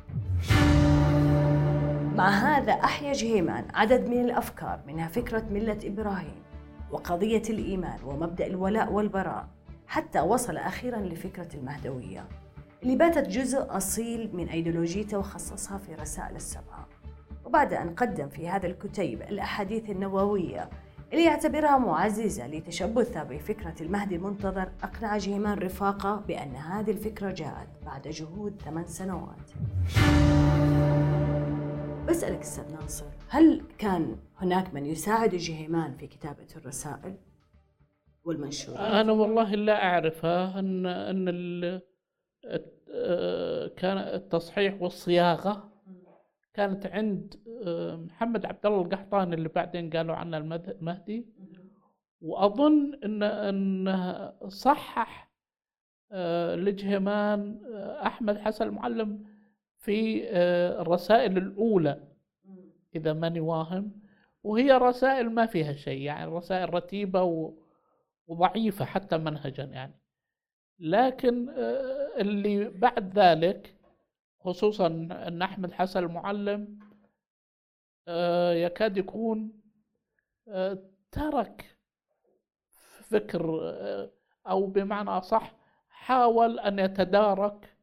مع 2.16 2.28
هذا 2.28 2.72
أحيا 2.72 3.12
جهيمان 3.12 3.64
عدد 3.74 4.08
من 4.08 4.24
الأفكار 4.24 4.80
منها 4.86 5.08
فكرة 5.08 5.44
ملة 5.50 5.78
إبراهيم. 5.84 6.44
وقضية 6.90 7.42
الإيمان 7.50 7.98
ومبدأ 8.04 8.46
الولاء 8.46 8.92
والبراء 8.92 9.48
حتى 9.86 10.20
وصل 10.20 10.56
أخيرا 10.56 11.00
لفكرة 11.00 11.48
المهدوية 11.54 12.28
اللي 12.82 12.96
باتت 12.96 13.28
جزء 13.28 13.76
أصيل 13.76 14.30
من 14.36 14.48
أيديولوجيته 14.48 15.18
وخصصها 15.18 15.78
في 15.78 15.94
رسائل 15.94 16.36
السبعة. 16.36 16.88
وبعد 17.44 17.72
أن 17.72 17.94
قدم 17.94 18.28
في 18.28 18.48
هذا 18.48 18.66
الكتيب 18.66 19.22
الأحاديث 19.22 19.90
النووية 19.90 20.70
اللي 21.12 21.24
يعتبرها 21.24 21.78
معززة 21.78 22.46
لتشبثها 22.46 23.24
بفكرة 23.24 23.74
المهدي 23.80 24.16
المنتظر 24.16 24.68
أقنع 24.82 25.16
جهيمان 25.16 25.58
رفاقة 25.58 26.16
بأن 26.16 26.56
هذه 26.56 26.90
الفكرة 26.90 27.30
جاءت 27.30 27.68
بعد 27.86 28.08
جهود 28.08 28.62
ثمان 28.64 28.86
سنوات. 28.86 29.50
بسألك 32.08 32.40
أستاذ 32.40 32.72
ناصر 32.72 33.04
هل 33.34 33.62
كان 33.78 34.16
هناك 34.36 34.74
من 34.74 34.86
يساعد 34.86 35.34
جهيمان 35.34 35.96
في 35.96 36.06
كتابة 36.06 36.46
الرسائل 36.56 37.16
والمنشورات؟ 38.24 38.80
أنا 38.80 39.12
والله 39.12 39.54
لا 39.54 39.84
أعرفها. 39.84 40.58
أن 40.58 40.86
أن 40.86 41.80
آه، 42.90 43.66
كان 43.66 43.98
التصحيح 43.98 44.82
والصياغة 44.82 45.72
كانت 46.54 46.86
عند 46.86 47.34
آه، 47.66 47.96
محمد 47.96 48.46
عبد 48.46 48.66
الله 48.66 48.82
القحطاني 48.82 49.34
اللي 49.34 49.48
بعدين 49.48 49.90
قالوا 49.90 50.14
عنه 50.14 50.38
المهدي. 50.38 51.26
وأظن 52.20 52.94
أن 53.04 53.22
أنه 53.22 54.32
صحح 54.48 55.30
آه، 56.12 56.54
لجهمان 56.54 57.60
أحمد 58.06 58.38
حسن 58.38 58.66
المعلم 58.66 59.24
في 59.76 60.30
الرسائل 60.80 61.38
الأولى. 61.38 62.13
إذا 62.94 63.12
ماني 63.12 63.40
واهم 63.40 63.92
وهي 64.42 64.72
رسائل 64.72 65.30
ما 65.30 65.46
فيها 65.46 65.72
شيء 65.72 66.02
يعني 66.02 66.30
رسائل 66.30 66.74
رتيبة 66.74 67.52
وضعيفة 68.26 68.84
حتى 68.84 69.18
منهجا 69.18 69.64
يعني. 69.64 70.00
لكن 70.78 71.48
آه، 71.48 72.20
اللي 72.20 72.68
بعد 72.68 73.18
ذلك 73.18 73.74
خصوصا 74.40 74.86
أن 75.26 75.42
أحمد 75.42 75.72
حسن 75.72 76.04
المعلم 76.04 76.78
آه، 78.08 78.52
يكاد 78.52 78.96
يكون 78.96 79.60
آه، 80.48 80.78
ترك 81.12 81.76
فكر 83.02 83.60
أو 84.46 84.66
بمعنى 84.66 85.10
أصح 85.10 85.54
حاول 85.88 86.58
أن 86.58 86.78
يتدارك 86.78 87.76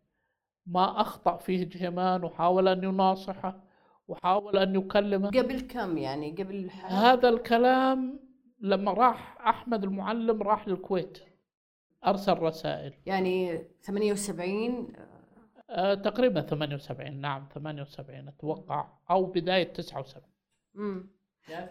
ما 0.66 1.02
أخطأ 1.02 1.38
فيه 1.38 1.70
جهمان 1.70 2.24
وحاول 2.24 2.68
أن 2.68 2.84
يناصحه. 2.84 3.64
وحاول 4.12 4.58
أن 4.58 4.76
يكلمه. 4.76 5.28
قبل 5.30 5.62
كم 5.62 5.98
يعني؟ 5.98 6.32
قبل؟ 6.32 6.70
هذا 6.84 7.30
الكلام 7.30 8.20
لما 8.60 8.94
راح 8.94 9.38
أحمد 9.48 9.84
المعلم 9.84 10.44
راح 10.44 10.68
للكويت 10.68 11.18
أرسل 12.06 12.34
رسائل. 12.34 12.94
يعني 13.06 13.64
78 13.82 14.94
آه، 15.70 15.94
تقريبا 15.94 16.42
78 16.42 17.22
نعم 17.22 17.48
78 17.54 18.28
أتوقع 18.28 18.88
أو 19.10 19.26
بداية 19.26 19.74
79 19.74 20.24
مم. 20.74 21.10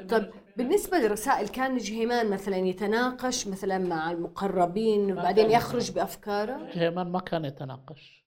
طيب 0.08 0.30
بالنسبة 0.56 0.98
للرسائل 0.98 1.48
كان 1.48 1.76
جهيمان 1.76 2.30
مثلا 2.30 2.56
يتناقش 2.56 3.46
مثلا 3.48 3.78
مع 3.78 4.10
المقربين 4.10 5.12
وبعدين 5.12 5.50
يخرج 5.50 5.92
بأفكاره؟ 5.92 6.70
جيمان 6.72 7.06
ما 7.12 7.20
كان 7.20 7.44
يتناقش. 7.44 8.24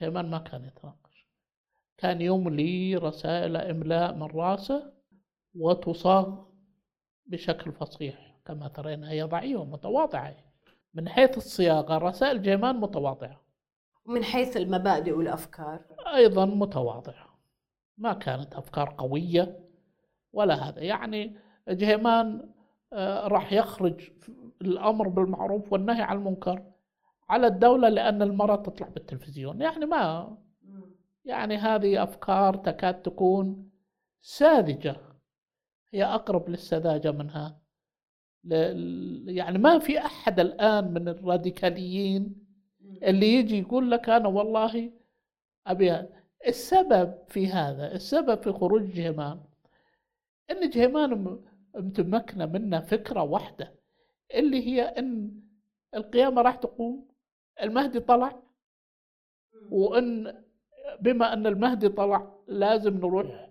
جيمان 0.00 0.30
ما 0.30 0.38
كان 0.38 0.64
يتناقش. 0.64 1.03
كان 1.98 2.20
يملي 2.20 2.96
رسائل 2.96 3.56
إملاء 3.56 4.14
من 4.14 4.26
رأسه 4.26 4.92
وتصاغ 5.54 6.44
بشكل 7.26 7.72
فصيح 7.72 8.36
كما 8.44 8.68
ترين 8.68 9.04
هي 9.04 9.22
ضعيفة 9.22 9.64
متواضعة 9.64 10.36
من 10.94 11.08
حيث 11.08 11.36
الصياغة 11.36 11.98
رسائل 11.98 12.42
جيمان 12.42 12.80
متواضعة. 12.80 13.40
ومن 14.06 14.24
حيث 14.24 14.56
المبادئ 14.56 15.12
والأفكار. 15.12 15.80
أيضا 16.14 16.44
متواضعة. 16.44 17.38
ما 17.98 18.12
كانت 18.12 18.54
أفكار 18.54 18.94
قوية 18.98 19.60
ولا 20.32 20.54
هذا. 20.54 20.80
يعني 20.80 21.36
جهيمان 21.68 22.50
آه، 22.92 23.28
راح 23.28 23.52
يخرج 23.52 24.10
الأمر 24.62 25.08
بالمعروف 25.08 25.72
والنهي 25.72 26.02
عن 26.02 26.16
المنكر 26.16 26.62
على 27.28 27.46
الدولة 27.46 27.88
لأن 27.88 28.22
المرأة 28.22 28.56
تطلع 28.56 28.88
بالتلفزيون. 28.88 29.60
يعني 29.60 29.86
ما 29.86 30.36
يعني 31.24 31.56
هذه 31.56 32.02
أفكار 32.02 32.56
تكاد 32.56 33.02
تكون 33.02 33.70
ساذجة. 34.20 34.96
هي 35.92 36.04
أقرب 36.04 36.48
للسذاجة 36.48 37.10
منها. 37.10 37.60
يعني 39.26 39.58
ما 39.58 39.78
في 39.78 39.98
أحد 39.98 40.40
الآن 40.40 40.92
من 40.92 41.08
الراديكاليين 41.08 42.46
اللي 43.02 43.34
يجي 43.34 43.58
يقول 43.58 43.90
لك 43.90 44.08
أنا 44.08 44.28
والله 44.28 44.92
أبي 45.66 46.06
السبب 46.46 47.14
في 47.28 47.46
هذا 47.46 47.92
السبب 47.94 48.42
في 48.42 48.52
خروج 48.52 48.82
جهمان. 48.82 49.40
إن 50.50 50.70
جهيمان 50.70 51.40
متمكنة 51.74 52.46
منا 52.46 52.80
فكرة 52.80 53.22
واحدة 53.22 53.74
اللي 54.34 54.66
هي 54.66 54.82
إن 54.82 55.40
القيامة 55.94 56.42
راح 56.42 56.54
تقوم 56.56 57.08
المهدي 57.62 58.00
طلع 58.00 58.42
وإن 59.70 60.43
بما 61.00 61.32
أن 61.32 61.46
المهدي 61.46 61.88
طلع 61.88 62.34
لازم 62.48 62.96
نروح 62.96 63.50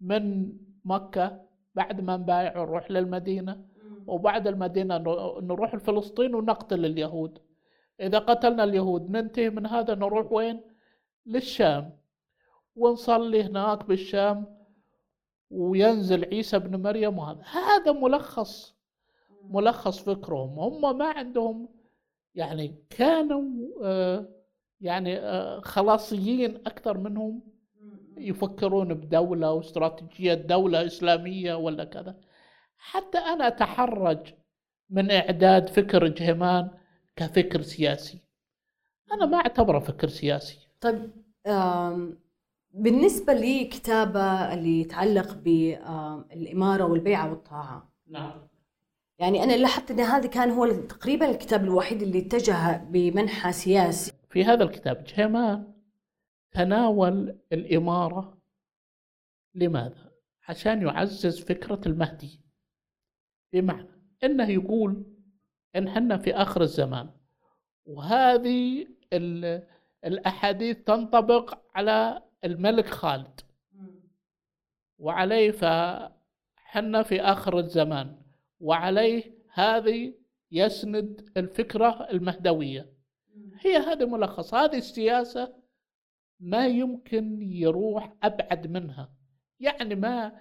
من 0.00 0.52
مكة 0.84 1.42
بعد 1.74 2.00
ما 2.00 2.16
نبايع 2.16 2.58
ونروح 2.60 2.90
للمدينة. 2.90 3.64
وبعد 4.06 4.46
المدينة 4.46 4.98
نروح 5.42 5.74
لفلسطين 5.74 6.34
ونقتل 6.34 6.84
اليهود. 6.84 7.38
إذا 8.00 8.18
قتلنا 8.18 8.64
اليهود 8.64 9.10
ننتهي 9.10 9.50
من 9.50 9.66
هذا 9.66 9.94
نروح 9.94 10.32
وين؟ 10.32 10.60
للشام. 11.26 11.90
ونصلي 12.76 13.42
هناك 13.42 13.84
بالشام 13.84 14.46
وينزل 15.50 16.24
عيسى 16.24 16.56
ابن 16.56 16.82
مريم 16.82 17.18
وهذا 17.18 17.42
هذا 17.42 17.92
ملخص. 17.92 18.74
ملخص 19.44 19.98
فكرهم. 19.98 20.58
هم 20.58 20.98
ما 20.98 21.06
عندهم 21.06 21.68
يعني 22.34 22.74
كانوا 22.90 23.42
آه، 23.82 24.28
يعني 24.82 25.18
آه، 25.18 25.60
خلاصيين 25.60 26.54
أكثر 26.54 26.98
منهم 26.98 27.42
يفكرون 28.16 28.94
بدولة 28.94 29.52
واستراتيجية 29.52 30.34
دولة 30.34 30.86
إسلامية 30.86 31.54
ولا 31.54 31.84
كذا. 31.84 32.16
حتى 32.78 33.18
أنا 33.18 33.48
أتحرج 33.48 34.34
من 34.90 35.10
إعداد 35.10 35.68
فكر 35.68 36.06
جهمان 36.08 36.70
كفكر 37.16 37.62
سياسي. 37.62 38.18
أنا 39.12 39.26
ما 39.26 39.36
أعتبره 39.36 39.78
فكر 39.78 40.08
سياسي. 40.08 40.58
طيب 40.80 41.10
بالنسبة 42.74 43.32
لكتابة 43.32 44.54
اللي 44.54 44.80
يتعلق 44.80 45.34
بالإمارة 45.34 46.84
والبيعة 46.84 47.30
والطاعة. 47.30 47.92
نعم. 48.10 48.32
يعني 49.18 49.44
أنا 49.44 49.52
لاحظت 49.52 49.90
أن 49.90 50.00
هذا 50.00 50.26
كان 50.26 50.50
هو 50.50 50.66
تقريبا 50.66 51.30
الكتاب 51.30 51.64
الوحيد 51.64 52.02
اللي 52.02 52.18
اتجه 52.18 52.76
بمنحى 52.76 53.52
سياسي 53.52 54.12
في 54.32 54.44
هذا 54.44 54.64
الكتاب. 54.64 55.04
جهمان 55.04 55.72
تناول 56.52 57.38
الإمارة 57.52 58.38
لماذا؟ 59.54 60.12
عشان 60.48 60.82
يعزز 60.82 61.40
فكرة 61.40 61.80
المهدي. 61.86 62.40
بمعنى 63.52 63.88
أنه 64.24 64.50
يقول 64.50 65.04
إن 65.76 65.90
حنا 65.90 66.16
في 66.16 66.34
آخر 66.34 66.62
الزمان 66.62 67.10
وهذه 67.84 68.86
الأحاديث 70.04 70.76
تنطبق 70.76 71.58
على 71.74 72.22
الملك 72.44 72.86
خالد. 72.86 73.40
وعليه 74.98 75.50
فحنا 75.50 77.02
في 77.02 77.20
آخر 77.20 77.58
الزمان 77.58 78.22
وعليه 78.60 79.34
هذه 79.52 80.14
يسند 80.50 81.30
الفكرة 81.36 82.08
المهدوية. 82.10 82.92
هي 83.62 83.76
هذه 83.76 84.04
ملخص 84.04 84.54
هذه 84.54 84.78
السياسة 84.78 85.54
ما 86.40 86.66
يمكن 86.66 87.42
يروح 87.42 88.12
أبعد 88.22 88.66
منها. 88.66 89.12
يعني 89.60 89.94
ما 89.94 90.32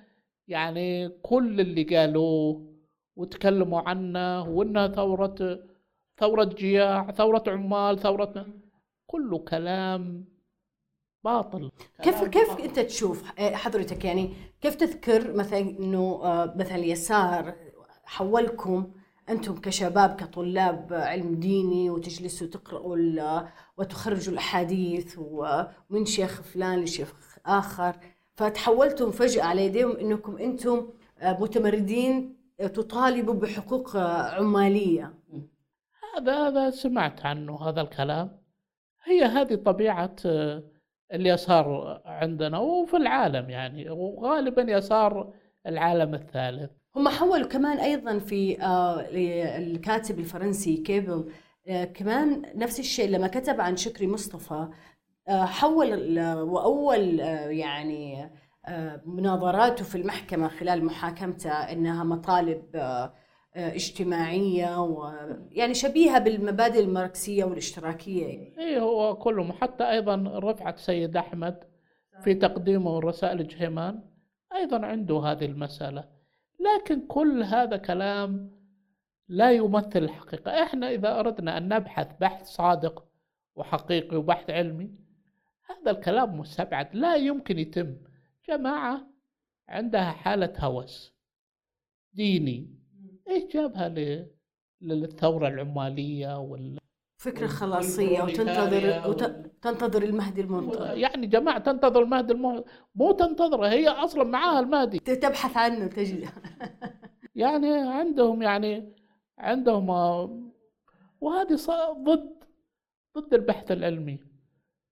يعني 0.47 1.09
كل 1.09 1.61
اللي 1.61 1.83
قالوه 1.83 2.71
وتكلموا 3.15 3.81
عنه 3.81 4.49
وإنها 4.49 4.87
ثورة 4.87 5.59
ثورة 6.17 6.43
جياع 6.43 7.11
ثورة 7.11 7.43
عمال 7.47 7.99
ثورة 7.99 8.45
كله 9.07 9.39
كلام 9.39 10.25
باطل. 11.23 11.71
كيف 12.03 12.23
كيف 12.23 12.59
أنت 12.59 12.79
تشوف 12.79 13.39
آه، 13.39 13.55
حضرتك 13.55 14.05
يعني 14.05 14.33
كيف 14.61 14.75
تذكر 14.75 15.33
مثلا 15.33 15.59
إنه 15.59 16.19
آه، 16.23 16.53
مثلا 16.57 16.75
اليسار 16.75 17.55
حولكم 18.05 18.91
أنتم 19.29 19.55
كشباب 19.55 20.15
كطلاب 20.15 20.93
علم 20.93 21.35
ديني 21.35 21.89
وتجلسوا 21.89 22.47
تقرأوا 22.47 23.41
وتخرجوا 23.77 24.33
الأحاديث 24.33 25.15
ومن 25.19 26.05
شيخ 26.05 26.41
فلان 26.41 26.83
لشيخ 26.83 27.13
آخر. 27.45 27.95
فتحولتم 28.35 29.11
فجأة 29.11 29.43
على 29.43 29.65
يديهم 29.65 29.97
إنكم 29.97 30.37
أنتم 30.37 30.89
آه، 31.19 31.37
متمردين 31.41 32.37
تطالبوا 32.59 33.33
بحقوق 33.33 33.97
عمالية. 34.37 35.13
هذا 36.17 36.47
هذا 36.47 36.69
سمعت 36.69 37.25
عنه 37.25 37.69
هذا 37.69 37.81
الكلام. 37.81 38.41
هي 39.03 39.23
هذه 39.23 39.55
طبيعة 39.55 40.15
اليسار 41.13 42.01
عندنا 42.05 42.59
وفي 42.59 42.97
العالم 42.97 43.49
يعني 43.49 43.89
وغالبا 43.89 44.61
يسار 44.61 45.33
العالم 45.67 46.13
الثالث. 46.13 46.80
هم 46.95 47.09
حولوا 47.09 47.47
كمان 47.47 47.77
أيضا 47.77 48.19
في 48.19 48.61
آه، 48.61 49.07
الكاتب 49.57 50.19
الفرنسي 50.19 50.77
كيبل 50.77 51.31
آه، 51.67 51.83
كمان 51.83 52.45
نفس 52.55 52.79
الشيء 52.79 53.09
لما 53.09 53.27
كتب 53.27 53.61
عن 53.61 53.77
شكري 53.77 54.07
مصطفى 54.07 54.67
آه، 55.27 55.45
حول 55.45 56.19
وأول 56.39 57.19
يعني 57.49 58.29
مناظراته 59.05 59.83
في 59.83 59.95
المحكمة 59.95 60.47
خلال 60.47 60.85
محاكمته 60.85 61.49
إنها 61.49 62.03
مطالب 62.03 62.63
اجتماعية 63.55 64.81
ويعني 64.81 65.73
شبيهة 65.73 66.19
بالمبادئ 66.19 66.79
الماركسية 66.79 67.43
والاشتراكية. 67.43 68.27
يعني. 68.27 68.55
اي 68.59 68.79
هو 68.79 69.15
كلهم. 69.15 69.51
حتى 69.51 69.89
أيضا 69.89 70.23
رفعت 70.35 70.77
سيد 70.79 71.17
أحمد 71.17 71.63
في 72.23 72.33
تقديمه 72.33 72.99
رسائل 72.99 73.47
جهيمان 73.47 74.03
أيضا 74.55 74.85
عنده 74.85 75.19
هذه 75.19 75.45
المسألة. 75.45 76.20
لكن 76.61 77.07
كل 77.07 77.43
هذا 77.43 77.77
كلام 77.77 78.51
لا 79.27 79.51
يمثل 79.51 80.03
الحقيقة. 80.03 80.63
إحنا 80.63 80.89
إذا 80.89 81.19
أردنا 81.19 81.57
أن 81.57 81.67
نبحث 81.67 82.07
بحث 82.19 82.45
صادق 82.45 83.05
وحقيقي 83.55 84.17
وبحث 84.17 84.49
علمي 84.49 84.91
هذا 85.65 85.91
الكلام 85.91 86.39
مستبعد. 86.39 86.95
لا 86.95 87.15
يمكن 87.15 87.59
يتم. 87.59 87.97
جماعة 88.47 89.07
عندها 89.69 90.11
حالة 90.11 90.53
هوس 90.59 91.13
ديني. 92.13 92.81
إيش 93.27 93.53
جابها 93.53 93.89
للثورة 94.81 95.47
العمالية 95.47 96.39
وال 96.39 96.80
فكرة 97.21 97.47
خلاصية 97.47 98.21
وتنتظر 98.21 99.09
وتنتظر 99.09 100.03
المهدي 100.03 100.41
المنتظر 100.41 100.97
يعني 100.97 101.27
جماعة 101.27 101.59
تنتظر 101.59 102.01
المهدي 102.01 102.33
المنتظر 102.33 102.63
مو 102.95 103.11
تنتظره 103.11 103.67
هي 103.67 103.87
أصلا 103.87 104.23
معاها 104.23 104.59
المهدي. 104.59 104.99
تبحث 104.99 105.57
عنه 105.57 105.87
تجد 105.87 106.29
يعني 107.35 107.67
عندهم 107.77 108.41
يعني 108.41 108.93
عندهم 109.37 109.89
وهذه 111.21 111.57
ضد 111.97 112.43
ضد 113.17 113.33
البحث 113.33 113.71
العلمي. 113.71 114.19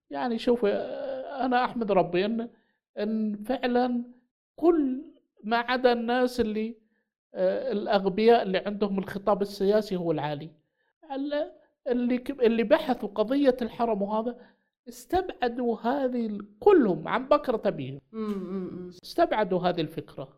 يعني 0.10 0.38
شوف 0.38 0.66
أنا 0.66 1.66
أحمد 1.66 1.92
ربي 1.92 2.26
ان 2.26 2.50
إن 3.00 3.44
فعلا 3.44 4.04
كل 4.56 5.02
ما 5.44 5.58
عدا 5.58 5.92
الناس 5.94 6.40
اللي 6.40 6.76
آه، 7.34 7.72
الأغبياء 7.72 8.44
اللي 8.44 8.58
عندهم 8.58 9.00
الخطاب 9.00 9.42
السياسي 9.42 9.96
هو 9.96 10.12
العالي. 10.12 10.50
اللي 11.88 12.24
اللي 12.42 12.64
بحثوا 12.64 13.10
قضية 13.10 13.58
الحرم 13.62 14.02
وهذا 14.02 14.36
استبعدوا 14.90 15.78
هذه 15.82 16.38
كلهم 16.60 17.08
عن 17.08 17.28
بكرة 17.28 17.62
أبيهم 17.66 18.00
استبعدوا 19.04 19.60
هذه 19.60 19.82
الفكرة. 19.82 20.30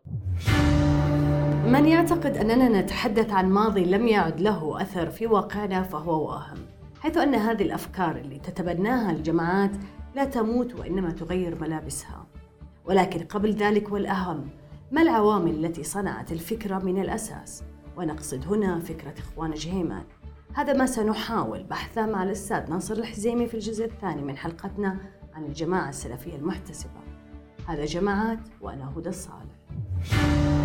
من 1.66 1.86
يعتقد 1.86 2.36
أننا 2.36 2.80
نتحدث 2.80 3.30
عن 3.30 3.50
ماضي 3.50 3.84
لم 3.84 4.08
يعد 4.08 4.40
له 4.40 4.82
أثر 4.82 5.10
في 5.10 5.26
واقعنا 5.26 5.82
فهو 5.82 6.28
واهم 6.28 6.58
حيث 7.00 7.16
أن 7.16 7.34
هذه 7.34 7.62
الأفكار 7.62 8.16
اللي 8.16 8.38
تتبناها 8.38 9.10
الجماعات 9.10 9.70
لا 10.14 10.24
تموت 10.24 10.74
وإنما 10.74 11.10
تغير 11.10 11.60
ملابسها. 11.60 12.26
ولكن 12.84 13.20
قبل 13.24 13.50
ذلك 13.52 13.92
والأهم 13.92 14.48
ما 14.90 15.02
العوامل 15.02 15.64
التي 15.64 15.82
صنعت 15.82 16.32
الفكرة 16.32 16.78
من 16.78 17.02
الأساس؟ 17.02 17.62
ونقصد 17.96 18.46
هنا 18.46 18.80
فكرة 18.80 19.14
إخوان 19.18 19.50
جهيمان. 19.50 20.04
هذا 20.54 20.72
ما 20.72 20.86
سنحاول 20.86 21.62
بحثه 21.62 22.06
مع 22.06 22.22
الأستاذ 22.22 22.70
ناصر 22.70 22.94
الحزيمي 22.94 23.46
في 23.46 23.54
الجزء 23.54 23.84
الثاني 23.84 24.22
من 24.22 24.36
حلقتنا 24.36 24.98
عن 25.34 25.44
الجماعة 25.44 25.88
السلفية 25.88 26.36
المحتسبة. 26.36 27.00
هذا 27.66 27.84
جماعات 27.84 28.38
وأنا 28.60 28.92
هدى 28.96 29.08
الصالح. 29.08 30.61